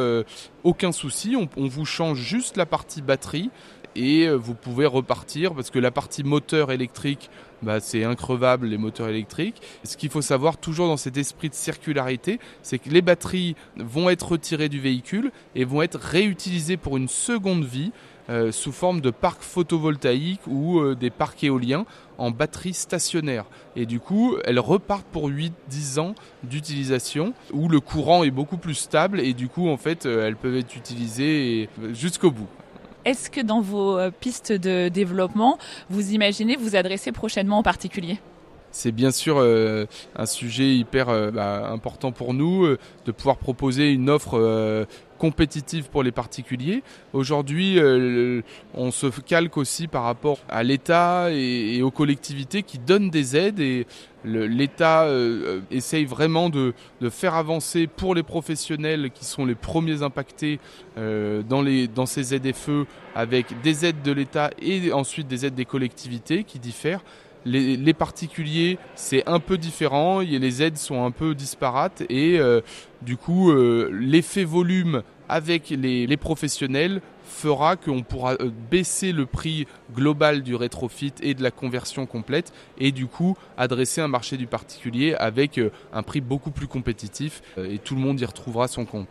aucun 0.63 0.93
souci, 0.93 1.35
on, 1.35 1.67
vous 1.67 1.85
change 1.85 2.19
juste 2.19 2.55
la 2.55 2.65
partie 2.65 3.01
batterie 3.01 3.49
et 3.99 4.27
euh, 4.27 4.35
vous 4.35 4.53
pouvez 4.53 4.85
repartir 4.85 5.53
parce 5.53 5.69
que 5.69 5.77
la 5.77 5.91
partie 5.91 6.23
moteur 6.23 6.71
électrique, 6.71 7.29
bah, 7.61 7.81
c'est 7.81 8.05
increvable 8.05 8.67
les 8.67 8.77
moteurs 8.77 9.09
électriques. 9.09 9.61
Ce 9.83 9.97
qu'il 9.97 10.09
faut 10.09 10.21
savoir 10.21 10.57
toujours 10.57 10.87
dans 10.87 10.97
cet 10.97 11.17
esprit 11.17 11.49
de 11.49 11.53
circularité, 11.53 12.39
c'est 12.63 12.79
que 12.79 12.89
les 12.89 13.01
batteries 13.01 13.57
vont 13.75 14.09
être 14.09 14.29
retirées 14.29 14.69
du 14.69 14.79
véhicule 14.79 15.31
et 15.53 15.65
vont 15.65 15.81
être 15.81 15.99
réutilisées 15.99 16.77
pour 16.77 16.95
une 16.95 17.09
seconde 17.09 17.65
vie 17.65 17.91
euh, 18.29 18.53
sous 18.53 18.71
forme 18.71 19.01
de 19.01 19.09
parcs 19.09 19.41
photovoltaïques 19.41 20.47
ou 20.47 20.79
euh, 20.79 20.95
des 20.95 21.09
parcs 21.09 21.43
éoliens 21.43 21.85
en 22.17 22.31
batterie 22.31 22.73
stationnaire. 22.73 23.43
Et 23.75 23.85
du 23.85 23.99
coup, 23.99 24.37
elles 24.45 24.59
repartent 24.59 25.07
pour 25.11 25.29
8-10 25.29 25.99
ans 25.99 26.15
d'utilisation 26.43 27.33
où 27.51 27.67
le 27.67 27.81
courant 27.81 28.23
est 28.23 28.31
beaucoup 28.31 28.57
plus 28.57 28.75
stable 28.75 29.19
et 29.19 29.33
du 29.33 29.49
coup, 29.49 29.67
en 29.67 29.77
fait, 29.77 30.05
elles 30.05 30.37
peuvent 30.37 30.55
être 30.55 30.77
utilisées 30.77 31.67
jusqu'au 31.91 32.31
bout. 32.31 32.47
Est-ce 33.09 33.31
que 33.31 33.41
dans 33.41 33.59
vos 33.59 33.97
euh, 33.97 34.11
pistes 34.11 34.51
de 34.51 34.87
développement, 34.87 35.57
vous 35.89 36.13
imaginez 36.13 36.55
vous 36.55 36.75
adresser 36.75 37.11
prochainement 37.11 37.57
aux 37.57 37.63
particuliers? 37.63 38.19
C'est 38.69 38.91
bien 38.91 39.09
sûr 39.09 39.37
euh, 39.39 39.87
un 40.15 40.27
sujet 40.27 40.75
hyper 40.75 41.09
euh, 41.09 41.31
bah, 41.31 41.71
important 41.71 42.11
pour 42.11 42.35
nous 42.35 42.67
de 42.67 43.11
pouvoir 43.11 43.37
proposer 43.37 43.91
une 43.91 44.11
offre 44.11 44.37
compétitive 45.19 45.89
pour 45.89 46.01
les 46.01 46.11
particuliers. 46.11 46.81
Aujourd'hui, 47.13 47.79
on 48.73 48.91
se 48.91 49.07
calque 49.21 49.57
aussi 49.57 49.87
par 49.87 50.03
rapport 50.03 50.39
à 50.49 50.63
l'État 50.63 51.29
et, 51.31 51.81
aux 51.83 51.91
collectivités 51.91 52.63
qui 52.63 52.79
donnent 52.79 53.09
des 53.09 53.35
aides 53.35 53.59
et 53.59 53.85
l'État 54.23 55.07
essaye 55.69 56.05
vraiment 56.05 56.49
de, 56.49 56.73
faire 57.09 57.35
avancer 57.35 57.87
pour 57.87 58.15
les 58.15 58.23
professionnels 58.23 59.11
qui 59.11 59.25
sont 59.25 59.45
les 59.45 59.55
premiers 59.55 60.01
impactés 60.01 60.59
dans, 60.95 61.63
dans 61.93 62.05
ces 62.05 62.23
ZFE 62.23 62.85
avec 63.15 63.61
des 63.61 63.85
aides 63.85 64.01
de 64.01 64.11
l'État 64.11 64.49
et 64.61 64.91
ensuite 64.91 65.27
des 65.27 65.45
aides 65.45 65.55
des 65.55 65.65
collectivités 65.65 66.43
qui 66.43 66.59
diffèrent. 66.59 67.03
Les, 67.45 67.93
particuliers, 67.93 68.77
c'est 68.95 69.27
un 69.27 69.39
peu 69.39 69.57
différent, 69.57 70.19
les 70.19 70.61
aides 70.61 70.77
sont 70.77 71.05
un 71.05 71.11
peu 71.11 71.35
disparates 71.35 72.03
et 72.09 72.39
euh, 72.39 72.61
du 73.01 73.17
coup, 73.17 73.51
euh, 73.51 73.89
l'effet 73.93 74.43
volume 74.43 75.03
avec 75.29 75.69
les, 75.69 76.17
professionnels 76.17 77.01
fera 77.23 77.75
qu'on 77.75 78.01
pourra 78.03 78.33
euh, 78.33 78.49
baisser 78.69 79.11
le 79.11 79.25
prix 79.25 79.67
global 79.93 80.43
du 80.43 80.55
rétrofit 80.55 81.13
et 81.21 81.33
de 81.33 81.43
la 81.43 81.51
conversion 81.51 82.05
complète 82.05 82.51
et 82.77 82.91
du 82.91 83.05
coup 83.05 83.37
adresser 83.57 84.01
un 84.01 84.07
marché 84.07 84.35
du 84.35 84.47
particulier 84.47 85.13
avec 85.13 85.59
un 85.93 86.03
prix 86.03 86.21
beaucoup 86.21 86.51
plus 86.51 86.67
compétitif 86.67 87.41
et 87.57 87.77
tout 87.77 87.95
le 87.95 88.01
monde 88.01 88.19
y 88.19 88.25
retrouvera 88.25 88.67
son 88.67 88.85
compte. 88.85 89.07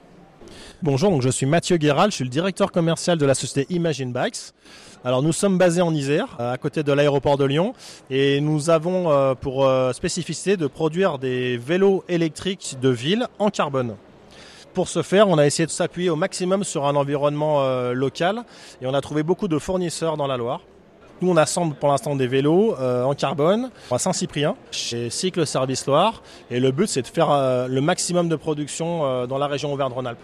Bonjour, 0.81 1.21
je 1.21 1.29
suis 1.29 1.45
Mathieu 1.45 1.77
Guéral, 1.77 2.11
je 2.11 2.17
suis 2.17 2.25
le 2.25 2.31
directeur 2.31 2.71
commercial 2.71 3.19
de 3.19 3.27
la 3.27 3.35
société 3.35 3.67
Imagine 3.75 4.13
Bikes. 4.13 4.53
Alors 5.05 5.23
nous 5.23 5.33
sommes 5.33 5.59
basés 5.59 5.83
en 5.83 5.93
Isère, 5.93 6.37
à 6.39 6.57
côté 6.57 6.85
de 6.85 6.93
l'aéroport 6.93 7.37
de 7.37 7.45
Lyon, 7.45 7.75
et 8.11 8.41
nous 8.41 8.71
avons 8.71 9.11
euh, 9.11 9.35
pour 9.35 9.67
euh, 9.67 9.93
spécificité 9.93 10.57
de 10.57 10.69
produire 10.69 11.19
des 11.19 11.57
vélos 11.57 12.05
électriques 12.09 12.77
de 12.81 12.91
ville 12.91 13.27
en 13.41 13.51
carbone. 13.51 13.97
Pour 14.73 14.87
ce 14.87 15.03
faire, 15.03 15.29
on 15.29 15.39
a 15.39 15.47
essayé 15.47 15.67
de 15.67 15.73
s'appuyer 15.73 16.11
au 16.11 16.17
maximum 16.17 16.63
sur 16.63 16.87
un 16.87 16.95
environnement 16.95 17.63
euh, 17.63 17.93
local, 17.93 18.45
et 18.81 18.87
on 18.87 18.95
a 18.95 19.01
trouvé 19.01 19.25
beaucoup 19.25 19.49
de 19.49 19.59
fournisseurs 19.59 20.17
dans 20.17 20.29
la 20.29 20.37
Loire. 20.37 20.61
Nous, 21.21 21.29
on 21.29 21.37
assemble 21.37 21.75
pour 21.75 21.89
l'instant 21.89 22.15
des 22.15 22.29
vélos 22.29 22.77
en 22.79 23.13
carbone 23.15 23.73
à 23.91 23.99
Saint-Cyprien, 23.99 24.55
chez 24.71 25.11
Cycle 25.11 25.45
Service 25.49 25.85
Loire. 25.87 26.23
Et 26.49 26.61
le 26.61 26.71
but, 26.71 26.87
c'est 26.87 27.03
de 27.03 27.09
faire 27.09 27.67
le 27.69 27.81
maximum 27.81 28.29
de 28.29 28.37
production 28.37 29.27
dans 29.27 29.39
la 29.39 29.49
région 29.49 29.73
Auvergne-Rhône-Alpes. 29.73 30.21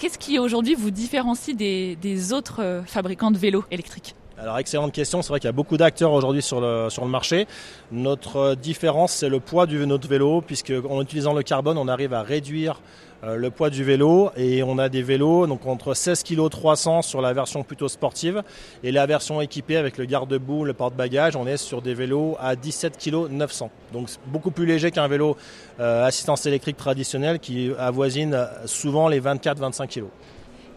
Qu'est-ce 0.00 0.16
qui 0.16 0.38
aujourd'hui 0.38 0.74
vous 0.74 0.90
différencie 0.90 1.54
des, 1.54 2.32
autres 2.32 2.62
euh, 2.62 2.82
fabricants 2.84 3.30
de 3.30 3.36
vélos 3.36 3.66
électriques? 3.70 4.14
Alors 4.40 4.58
excellente 4.58 4.92
question, 4.92 5.20
c'est 5.20 5.28
vrai 5.28 5.38
qu'il 5.38 5.48
y 5.48 5.50
a 5.50 5.52
beaucoup 5.52 5.76
d'acteurs 5.76 6.12
aujourd'hui 6.12 6.40
sur 6.40 6.62
le, 6.62 6.88
marché. 7.06 7.46
Notre 7.92 8.36
euh, 8.36 8.54
différence 8.54 9.12
c'est 9.12 9.28
le 9.28 9.38
poids 9.38 9.66
de 9.66 9.84
notre 9.84 10.08
vélo 10.08 10.40
puisque 10.40 10.72
en 10.88 11.02
utilisant 11.02 11.34
le 11.34 11.42
carbone 11.42 11.76
on 11.76 11.88
arrive 11.88 12.14
à 12.14 12.22
réduire 12.22 12.80
euh, 13.22 13.36
le 13.36 13.50
poids 13.50 13.68
du 13.68 13.84
vélo 13.84 14.30
et 14.36 14.62
on 14.62 14.78
a 14.78 14.88
des 14.88 15.02
vélos 15.02 15.46
donc 15.46 15.66
entre 15.66 15.92
16 15.92 16.22
kg 16.22 16.48
300 16.48 17.02
sur 17.02 17.20
la 17.20 17.34
version 17.34 17.62
plutôt 17.64 17.88
sportive 17.88 18.42
et 18.82 18.92
la 18.92 19.04
version 19.04 19.42
équipée 19.42 19.76
avec 19.76 19.98
le 19.98 20.06
garde-boue, 20.06 20.64
le 20.64 20.72
porte-bagages, 20.72 21.36
on 21.36 21.46
est 21.46 21.58
sur 21.58 21.82
des 21.82 21.92
vélos 21.92 22.36
à 22.40 22.56
17 22.56 22.96
kg 22.96 23.28
900. 23.30 23.70
Donc 23.92 24.08
beaucoup 24.26 24.50
plus 24.50 24.64
léger 24.64 24.90
qu'un 24.90 25.08
vélo 25.08 25.36
euh, 25.80 26.06
assistance 26.06 26.46
électrique 26.46 26.78
traditionnel 26.78 27.40
qui 27.40 27.72
avoisine 27.78 28.48
souvent 28.64 29.08
les 29.08 29.20
24-25 29.20 29.86
kg. 29.86 30.04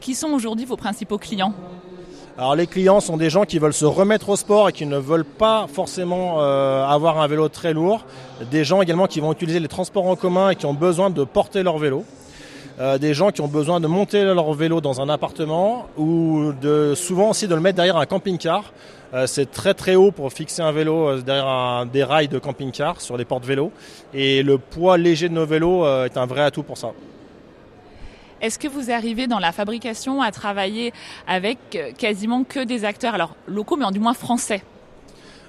Qui 0.01 0.15
sont 0.15 0.31
aujourd'hui 0.31 0.65
vos 0.65 0.75
principaux 0.75 1.17
clients? 1.17 1.53
Alors 2.35 2.55
les 2.55 2.65
clients 2.65 2.99
sont 2.99 3.15
des 3.15 3.29
gens 3.29 3.43
qui 3.43 3.59
veulent 3.59 3.73
se 3.73 3.85
remettre 3.85 4.29
au 4.29 4.35
sport 4.35 4.69
et 4.69 4.73
qui 4.73 4.87
ne 4.87 4.97
veulent 4.97 5.23
pas 5.23 5.67
forcément 5.71 6.41
euh, 6.41 6.83
avoir 6.83 7.21
un 7.21 7.27
vélo 7.27 7.47
très 7.47 7.73
lourd. 7.73 8.05
Des 8.49 8.63
gens 8.63 8.81
également 8.81 9.05
qui 9.05 9.19
vont 9.19 9.31
utiliser 9.31 9.59
les 9.59 9.67
transports 9.67 10.07
en 10.07 10.15
commun 10.15 10.49
et 10.49 10.55
qui 10.55 10.65
ont 10.65 10.73
besoin 10.73 11.11
de 11.11 11.23
porter 11.23 11.61
leur 11.61 11.77
vélo. 11.77 12.03
Euh, 12.79 12.97
des 12.97 13.13
gens 13.13 13.29
qui 13.29 13.41
ont 13.41 13.47
besoin 13.47 13.79
de 13.79 13.85
monter 13.85 14.23
leur 14.23 14.51
vélo 14.53 14.81
dans 14.81 14.99
un 14.99 15.09
appartement 15.09 15.85
ou 15.95 16.53
de, 16.59 16.95
souvent 16.95 17.29
aussi 17.29 17.47
de 17.47 17.53
le 17.53 17.61
mettre 17.61 17.75
derrière 17.75 17.97
un 17.97 18.07
camping-car. 18.07 18.73
Euh, 19.13 19.27
c'est 19.27 19.51
très 19.51 19.75
très 19.75 19.93
haut 19.93 20.09
pour 20.09 20.33
fixer 20.33 20.63
un 20.63 20.71
vélo 20.71 21.21
derrière 21.21 21.85
des 21.85 22.03
rails 22.03 22.29
de 22.29 22.39
camping-car 22.39 22.99
sur 22.99 23.15
les 23.15 23.25
portes 23.25 23.45
vélos. 23.45 23.71
Et 24.15 24.41
le 24.41 24.57
poids 24.57 24.97
léger 24.97 25.29
de 25.29 25.35
nos 25.35 25.45
vélos 25.45 25.85
est 26.05 26.17
un 26.17 26.25
vrai 26.25 26.41
atout 26.41 26.63
pour 26.63 26.79
ça. 26.79 26.93
Est-ce 28.43 28.59
que 28.59 28.67
vous 28.67 28.91
arrivez 28.91 29.25
dans 29.25 29.39
la 29.39 29.53
fabrication 29.53 30.21
à 30.21 30.29
travailler 30.31 30.91
avec 31.27 31.95
quasiment 31.97 32.43
que 32.43 32.65
des 32.65 32.83
acteurs, 32.83 33.37
locaux 33.47 33.77
mais 33.77 33.85
en 33.85 33.91
du 33.91 34.01
moins 34.01 34.13
français? 34.13 34.61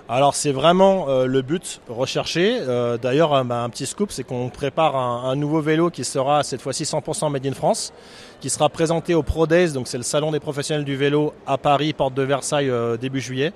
Alors 0.09 0.37
c'est 0.37 0.53
vraiment 0.53 1.09
euh, 1.09 1.27
le 1.27 1.43
but 1.43 1.81
recherché. 1.89 2.57
Euh, 2.61 2.97
d'ailleurs, 2.97 3.35
euh, 3.35 3.43
bah, 3.43 3.65
un 3.65 3.69
petit 3.69 3.87
scoop, 3.87 4.13
c'est 4.13 4.23
qu'on 4.23 4.49
prépare 4.49 4.95
un, 4.95 5.35
nouveau 5.35 5.61
vélo 5.61 5.91
qui 5.91 6.05
sera 6.05 6.45
cette 6.45 6.63
fois-ci 6.63 6.85
100% 6.85 7.33
made 7.33 7.45
in 7.45 7.53
France, 7.53 7.93
qui 8.41 8.49
sera 8.49 8.69
présenté 8.69 9.15
au 9.17 9.25
ProDays, 9.25 9.73
donc 9.73 9.89
c'est 9.89 9.97
le 9.97 10.05
salon 10.05 10.31
des 10.31 10.39
professionnels 10.39 10.85
du 10.85 10.95
vélo 10.95 11.35
à 11.49 11.59
Paris, 11.59 11.95
porte 11.95 12.15
de 12.15 12.23
Versailles, 12.23 12.71
début 13.01 13.21
juillet. 13.21 13.53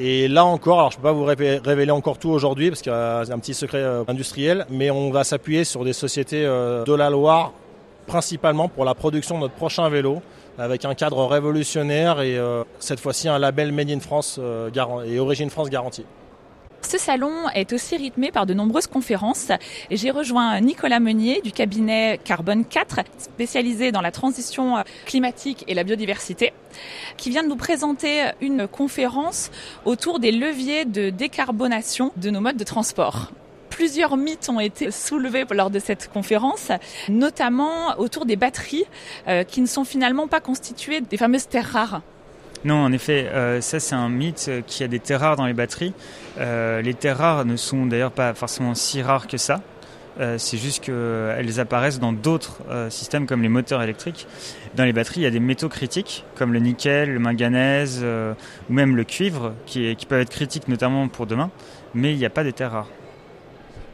Et 0.00 0.26
là 0.26 0.44
encore, 0.44 0.80
alors 0.80 0.90
je 0.90 0.96
ne 0.96 1.02
peux 1.02 1.08
pas 1.08 1.12
vous 1.12 1.24
révéler 1.24 1.92
encore 1.92 2.18
tout 2.18 2.30
aujourd'hui 2.30 2.70
parce 2.70 2.82
qu'il 2.82 2.90
y 2.90 2.94
a 2.96 3.20
un 3.20 3.38
petit 3.38 3.54
secret 3.54 3.84
industriel, 4.08 4.66
mais 4.68 4.90
on 4.90 5.12
va 5.12 5.22
s'appuyer 5.22 5.62
sur 5.62 5.84
des 5.84 5.92
sociétés 5.92 6.42
de 6.42 6.94
la 6.94 7.10
Loire 7.10 7.52
principalement 8.06 8.68
pour 8.68 8.84
la 8.84 8.94
production 8.94 9.36
de 9.36 9.40
notre 9.40 9.54
prochain 9.54 9.88
vélo 9.88 10.22
avec 10.58 10.84
un 10.84 10.94
cadre 10.94 11.24
révolutionnaire 11.26 12.20
et 12.20 12.38
euh, 12.38 12.62
cette 12.78 13.00
fois-ci 13.00 13.28
un 13.28 13.38
label 13.38 13.72
Made 13.72 13.90
in 13.90 14.00
France 14.00 14.38
euh, 14.40 14.70
et 15.06 15.18
Origine 15.18 15.50
France 15.50 15.70
garantie. 15.70 16.04
Ce 16.82 16.98
salon 16.98 17.48
est 17.54 17.72
aussi 17.72 17.96
rythmé 17.96 18.30
par 18.30 18.44
de 18.44 18.52
nombreuses 18.52 18.86
conférences 18.86 19.50
j'ai 19.90 20.10
rejoint 20.10 20.60
Nicolas 20.60 21.00
Meunier 21.00 21.40
du 21.40 21.50
cabinet 21.50 22.20
Carbone 22.22 22.66
4 22.66 23.00
spécialisé 23.16 23.90
dans 23.90 24.02
la 24.02 24.10
transition 24.10 24.84
climatique 25.06 25.64
et 25.66 25.72
la 25.72 25.82
biodiversité 25.82 26.52
qui 27.16 27.30
vient 27.30 27.42
de 27.42 27.48
nous 27.48 27.56
présenter 27.56 28.24
une 28.42 28.68
conférence 28.68 29.50
autour 29.86 30.20
des 30.20 30.30
leviers 30.30 30.84
de 30.84 31.08
décarbonation 31.08 32.12
de 32.16 32.28
nos 32.28 32.40
modes 32.40 32.58
de 32.58 32.64
transport. 32.64 33.32
Plusieurs 33.74 34.16
mythes 34.16 34.48
ont 34.48 34.60
été 34.60 34.92
soulevés 34.92 35.44
lors 35.50 35.68
de 35.68 35.80
cette 35.80 36.08
conférence, 36.08 36.70
notamment 37.08 37.98
autour 37.98 38.24
des 38.24 38.36
batteries 38.36 38.84
euh, 39.26 39.42
qui 39.42 39.60
ne 39.60 39.66
sont 39.66 39.82
finalement 39.82 40.28
pas 40.28 40.38
constituées 40.38 41.00
des 41.00 41.16
fameuses 41.16 41.48
terres 41.48 41.70
rares. 41.72 42.00
Non, 42.64 42.76
en 42.76 42.92
effet, 42.92 43.26
euh, 43.32 43.60
ça 43.60 43.80
c'est 43.80 43.96
un 43.96 44.08
mythe 44.08 44.48
qu'il 44.68 44.82
y 44.82 44.84
a 44.84 44.88
des 44.88 45.00
terres 45.00 45.18
rares 45.18 45.34
dans 45.34 45.46
les 45.46 45.54
batteries. 45.54 45.92
Euh, 46.38 46.82
les 46.82 46.94
terres 46.94 47.18
rares 47.18 47.44
ne 47.44 47.56
sont 47.56 47.86
d'ailleurs 47.86 48.12
pas 48.12 48.32
forcément 48.34 48.76
si 48.76 49.02
rares 49.02 49.26
que 49.26 49.38
ça. 49.38 49.60
c'est 50.38 50.56
juste 50.56 50.84
qu'elles 50.84 51.58
apparaissent 51.58 51.98
dans 51.98 52.12
d'autres 52.12 52.62
systèmes 52.90 53.26
comme 53.26 53.42
les 53.42 53.48
moteurs 53.48 53.82
électriques. 53.82 54.28
Dans 54.76 54.84
les 54.84 54.92
batteries, 54.92 55.22
il 55.22 55.24
y 55.24 55.26
a 55.26 55.32
des 55.32 55.40
métaux 55.40 55.68
critiques 55.68 56.24
comme 56.36 56.52
le 56.52 56.60
nickel, 56.60 57.12
le 57.12 57.18
manganèse 57.18 58.04
ou 58.04 58.72
même 58.72 58.94
le 58.94 59.02
cuivre 59.02 59.54
qui, 59.66 59.96
qui 59.96 60.06
peuvent 60.06 60.20
être 60.20 60.30
critiques 60.30 60.68
notamment 60.68 61.08
pour 61.08 61.26
demain, 61.26 61.50
mais 61.94 62.12
il 62.12 62.18
n'y 62.18 62.24
a 62.24 62.30
pas 62.30 62.44
de 62.44 62.52
terres 62.52 62.70
rares. 62.70 62.88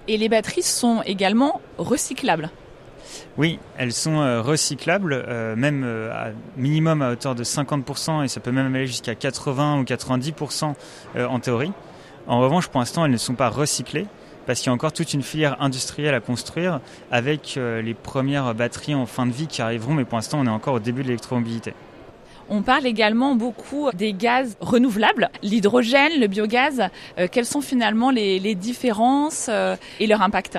Et 0.09 0.17
les 0.17 0.29
batteries 0.29 0.63
sont 0.63 1.03
également 1.03 1.61
recyclables. 1.79 2.51
Oui, 3.37 3.59
elles 3.79 3.93
sont 3.93 4.21
euh, 4.21 4.43
recyclables, 4.43 5.13
euh, 5.13 5.57
même 5.57 5.83
euh, 5.85 6.13
à 6.13 6.31
minimum 6.57 7.03
à 7.03 7.13
hauteur 7.13 7.35
de 7.35 7.45
50%, 7.45 8.25
et 8.25 8.29
ça 8.29 8.41
peut 8.41 8.53
même 8.53 8.75
aller 8.75 8.87
jusqu'à 8.87 9.15
80 9.15 9.81
ou 9.81 9.85
90% 9.85 10.75
en 11.17 11.41
théorie. 11.41 11.73
En 12.27 12.41
revanche, 12.41 12.69
pour 12.69 12.81
l'instant, 12.81 13.05
elles 13.05 13.11
ne 13.11 13.17
sont 13.17 13.35
pas 13.35 13.49
recyclées, 13.49 14.07
parce 14.47 14.61
qu'il 14.61 14.67
y 14.67 14.71
a 14.71 14.73
encore 14.73 14.93
toute 14.93 15.15
une 15.15 15.23
filière 15.23 15.61
industrielle 15.61 16.15
à 16.15 16.21
construire, 16.21 16.81
avec 17.11 17.57
les 17.57 17.95
premières 17.95 18.55
batteries 18.55 18.95
en 18.95 19.07
fin 19.07 19.27
de 19.27 19.33
vie 19.33 19.47
qui 19.47 19.63
arriveront, 19.63 19.95
mais 19.95 20.05
pour 20.05 20.17
l'instant, 20.17 20.39
on 20.41 20.47
est 20.47 20.51
encore 20.51 20.75
au 20.75 20.81
début 20.81 21.03
de 21.03 21.09
l'électromobilité. 21.09 21.75
On 22.53 22.63
parle 22.63 22.85
également 22.85 23.37
beaucoup 23.37 23.91
des 23.95 24.13
gaz 24.13 24.57
renouvelables, 24.59 25.31
l'hydrogène, 25.41 26.19
le 26.19 26.27
biogaz. 26.27 26.83
Euh, 27.17 27.29
quelles 27.31 27.47
sont 27.47 27.61
finalement 27.61 28.11
les, 28.11 28.57
différences 28.57 29.47
euh, 29.49 29.77
et 30.01 30.09
leur 30.09 30.21
impact? 30.21 30.59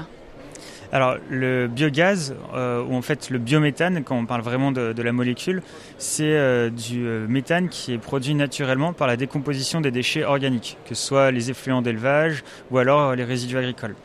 Alors 0.93 1.17
le 1.29 1.67
biogaz, 1.67 2.33
euh, 2.53 2.81
ou 2.81 2.95
en 2.95 3.01
fait 3.01 3.29
le 3.29 3.39
biométhane, 3.39 4.05
quand 4.05 4.15
on 4.15 4.25
parle 4.25 4.41
vraiment 4.41 4.71
de, 4.71 5.01
la 5.01 5.11
molécule, 5.11 5.63
c'est 5.97 6.69
du 6.71 6.99
méthane 7.27 7.67
qui 7.67 7.91
est 7.93 7.97
produit 7.97 8.35
naturellement 8.35 8.93
par 8.93 9.07
la 9.07 9.17
décomposition 9.17 9.81
des 9.81 9.91
déchets 9.91 10.23
organiques, 10.23 10.77
que 10.87 10.95
ce 10.95 11.05
soit 11.05 11.31
les 11.31 11.49
effluents 11.49 11.81
d'élevage 11.81 12.43
ou 12.71 12.77
alors 12.77 13.15
les 13.15 13.25
résidus 13.25 13.57
agricoles. 13.57 13.95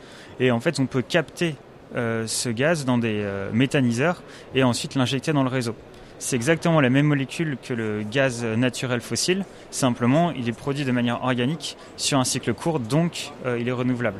Et 0.41 0.51
en 0.51 0.59
fait 0.59 0.79
on 0.79 0.87
peut 0.87 1.01
capter 1.01 1.55
ce 1.93 2.49
gaz 2.49 2.85
dans 2.85 2.97
des 2.97 3.25
méthaniseurs 3.53 4.23
et 4.55 4.63
ensuite 4.63 4.95
l'injecter 4.95 5.33
dans 5.33 5.43
le 5.43 5.49
réseau. 5.49 5.75
C'est 6.19 6.35
exactement 6.35 6.81
la 6.81 6.89
même 6.89 7.05
molécule 7.05 7.57
que 7.61 7.75
le 7.75 8.01
gaz 8.01 8.43
naturel 8.43 9.01
fossile, 9.01 9.45
simplement 9.69 10.31
il 10.31 10.49
est 10.49 10.53
produit 10.53 10.83
de 10.83 10.91
manière 10.91 11.23
organique 11.23 11.77
sur 11.95 12.17
un 12.17 12.23
cycle 12.23 12.55
court, 12.55 12.79
donc 12.79 13.31
euh, 13.45 13.59
il 13.59 13.67
est 13.67 13.71
renouvelable. 13.71 14.19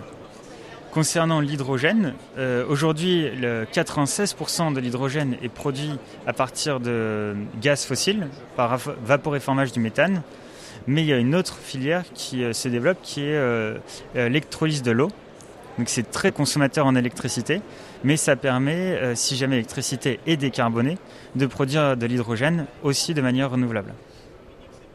Concernant 0.92 1.42
l'hydrogène, 1.42 2.14
euh, 2.38 2.64
aujourd'hui 2.70 3.32
le 3.32 3.66
96% 3.66 4.74
de 4.74 4.80
l'hydrogène 4.80 5.38
est 5.42 5.50
produit 5.50 5.94
à 6.28 6.34
partir 6.34 6.80
de 6.80 7.36
gaz 7.60 7.84
fossile 7.84 8.28
par 8.56 8.78
vaporéformage 9.04 9.72
du 9.72 9.80
méthane, 9.80 10.22
mais 10.86 11.02
il 11.02 11.08
y 11.08 11.14
a 11.14 11.18
une 11.18 11.34
autre 11.34 11.58
filière 11.58 12.04
qui 12.14 12.44
euh, 12.44 12.54
se 12.54 12.68
développe 12.68 13.00
qui 13.02 13.24
est 13.24 13.74
l'électrolyse 14.14 14.84
de 14.84 14.92
l'eau. 14.92 15.10
Donc 15.80 15.90
c'est 15.90 16.12
très 16.12 16.32
consommateur 16.32 16.86
en 16.86 16.96
électricité, 16.96 17.62
mais 18.04 18.18
ça 18.18 18.36
permet, 18.36 18.98
euh, 18.98 19.16
si 19.16 19.36
jamais 19.36 19.56
l'électricité 19.56 20.20
est 20.26 20.38
décarbonée, 20.38 20.98
de 21.36 21.46
produire 21.46 21.98
de 21.98 22.06
l'hydrogène 22.06 22.66
aussi 22.84 23.14
de 23.14 23.22
manière 23.22 23.52
renouvelable. 23.52 23.94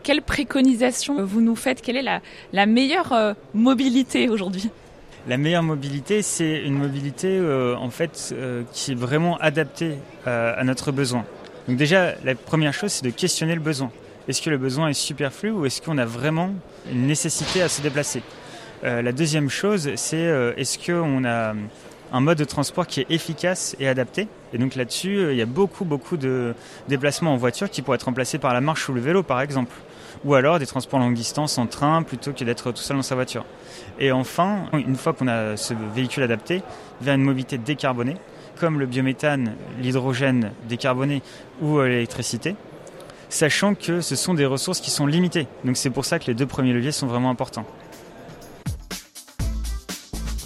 Quelle 0.02 0.22
préconisation 0.22 1.24
vous 1.24 1.40
nous 1.40 1.56
faites? 1.56 1.80
Quelle 1.80 1.96
est 1.96 2.20
la, 2.52 2.66
meilleure 2.66 3.12
euh, 3.12 3.34
mobilité 3.54 4.28
aujourd'hui? 4.28 4.70
La 5.28 5.36
meilleure 5.36 5.62
mobilité, 5.62 6.22
c'est 6.22 6.62
une 6.62 6.74
mobilité 6.74 7.28
euh, 7.28 7.76
en 7.76 7.90
fait 7.90 8.34
qui 8.72 8.92
est 8.92 8.96
vraiment 8.96 9.36
adaptée 9.38 9.94
à 10.26 10.64
notre 10.64 10.90
besoin. 10.90 11.24
Donc 11.68 11.76
déjà, 11.76 12.14
la 12.24 12.34
première 12.34 12.74
chose, 12.74 12.90
c'est 12.90 13.04
de 13.04 13.10
questionner 13.10 13.54
le 13.54 13.60
besoin. 13.60 13.92
Est-ce 14.26 14.42
que 14.42 14.50
le 14.50 14.58
besoin 14.58 14.88
est 14.88 14.94
superflu 14.94 15.50
ou 15.50 15.64
est-ce 15.64 15.80
qu'on 15.80 15.98
a 15.98 16.04
vraiment 16.04 16.52
une 16.90 17.06
nécessité 17.06 17.62
à 17.62 17.68
se 17.68 17.82
déplacer? 17.82 18.22
La 18.82 19.12
deuxième 19.12 19.48
chose, 19.48 19.92
c'est 19.94 20.28
est-ce 20.56 20.76
qu'on 20.76 21.24
a 21.24 21.54
un 22.12 22.20
mode 22.20 22.38
de 22.38 22.44
transport 22.44 22.86
qui 22.86 23.00
est 23.00 23.10
efficace 23.10 23.74
et 23.80 23.88
adapté. 23.88 24.28
Et 24.52 24.58
donc 24.58 24.74
là-dessus, 24.74 25.16
euh, 25.16 25.32
il 25.32 25.38
y 25.38 25.42
a 25.42 25.46
beaucoup, 25.46 25.84
beaucoup 25.84 26.16
de 26.16 26.54
déplacements 26.88 27.32
en 27.32 27.36
voiture 27.36 27.70
qui 27.70 27.80
pourraient 27.82 27.96
être 27.96 28.04
remplacés 28.04 28.38
par 28.38 28.52
la 28.52 28.60
marche 28.60 28.88
ou 28.88 28.92
le 28.92 29.00
vélo, 29.00 29.22
par 29.22 29.40
exemple. 29.40 29.74
Ou 30.24 30.34
alors 30.34 30.58
des 30.58 30.66
transports 30.66 31.00
longue 31.00 31.14
distance 31.14 31.56
en 31.58 31.66
train 31.66 32.02
plutôt 32.02 32.32
que 32.32 32.44
d'être 32.44 32.70
tout 32.70 32.82
seul 32.82 32.98
dans 32.98 33.02
sa 33.02 33.14
voiture. 33.14 33.44
Et 33.98 34.12
enfin, 34.12 34.66
une 34.72 34.96
fois 34.96 35.14
qu'on 35.14 35.26
a 35.26 35.56
ce 35.56 35.74
véhicule 35.94 36.22
adapté, 36.22 36.62
vers 37.00 37.14
une 37.14 37.22
mobilité 37.22 37.58
décarbonée, 37.58 38.16
comme 38.60 38.78
le 38.78 38.86
biométhane, 38.86 39.54
l'hydrogène 39.80 40.52
décarboné 40.68 41.22
ou 41.60 41.80
l'électricité, 41.80 42.54
sachant 43.30 43.74
que 43.74 44.00
ce 44.02 44.14
sont 44.14 44.34
des 44.34 44.46
ressources 44.46 44.80
qui 44.80 44.90
sont 44.90 45.06
limitées. 45.06 45.48
Donc 45.64 45.76
c'est 45.76 45.90
pour 45.90 46.04
ça 46.04 46.18
que 46.18 46.26
les 46.26 46.34
deux 46.34 46.46
premiers 46.46 46.74
leviers 46.74 46.92
sont 46.92 47.06
vraiment 47.06 47.30
importants. 47.30 47.66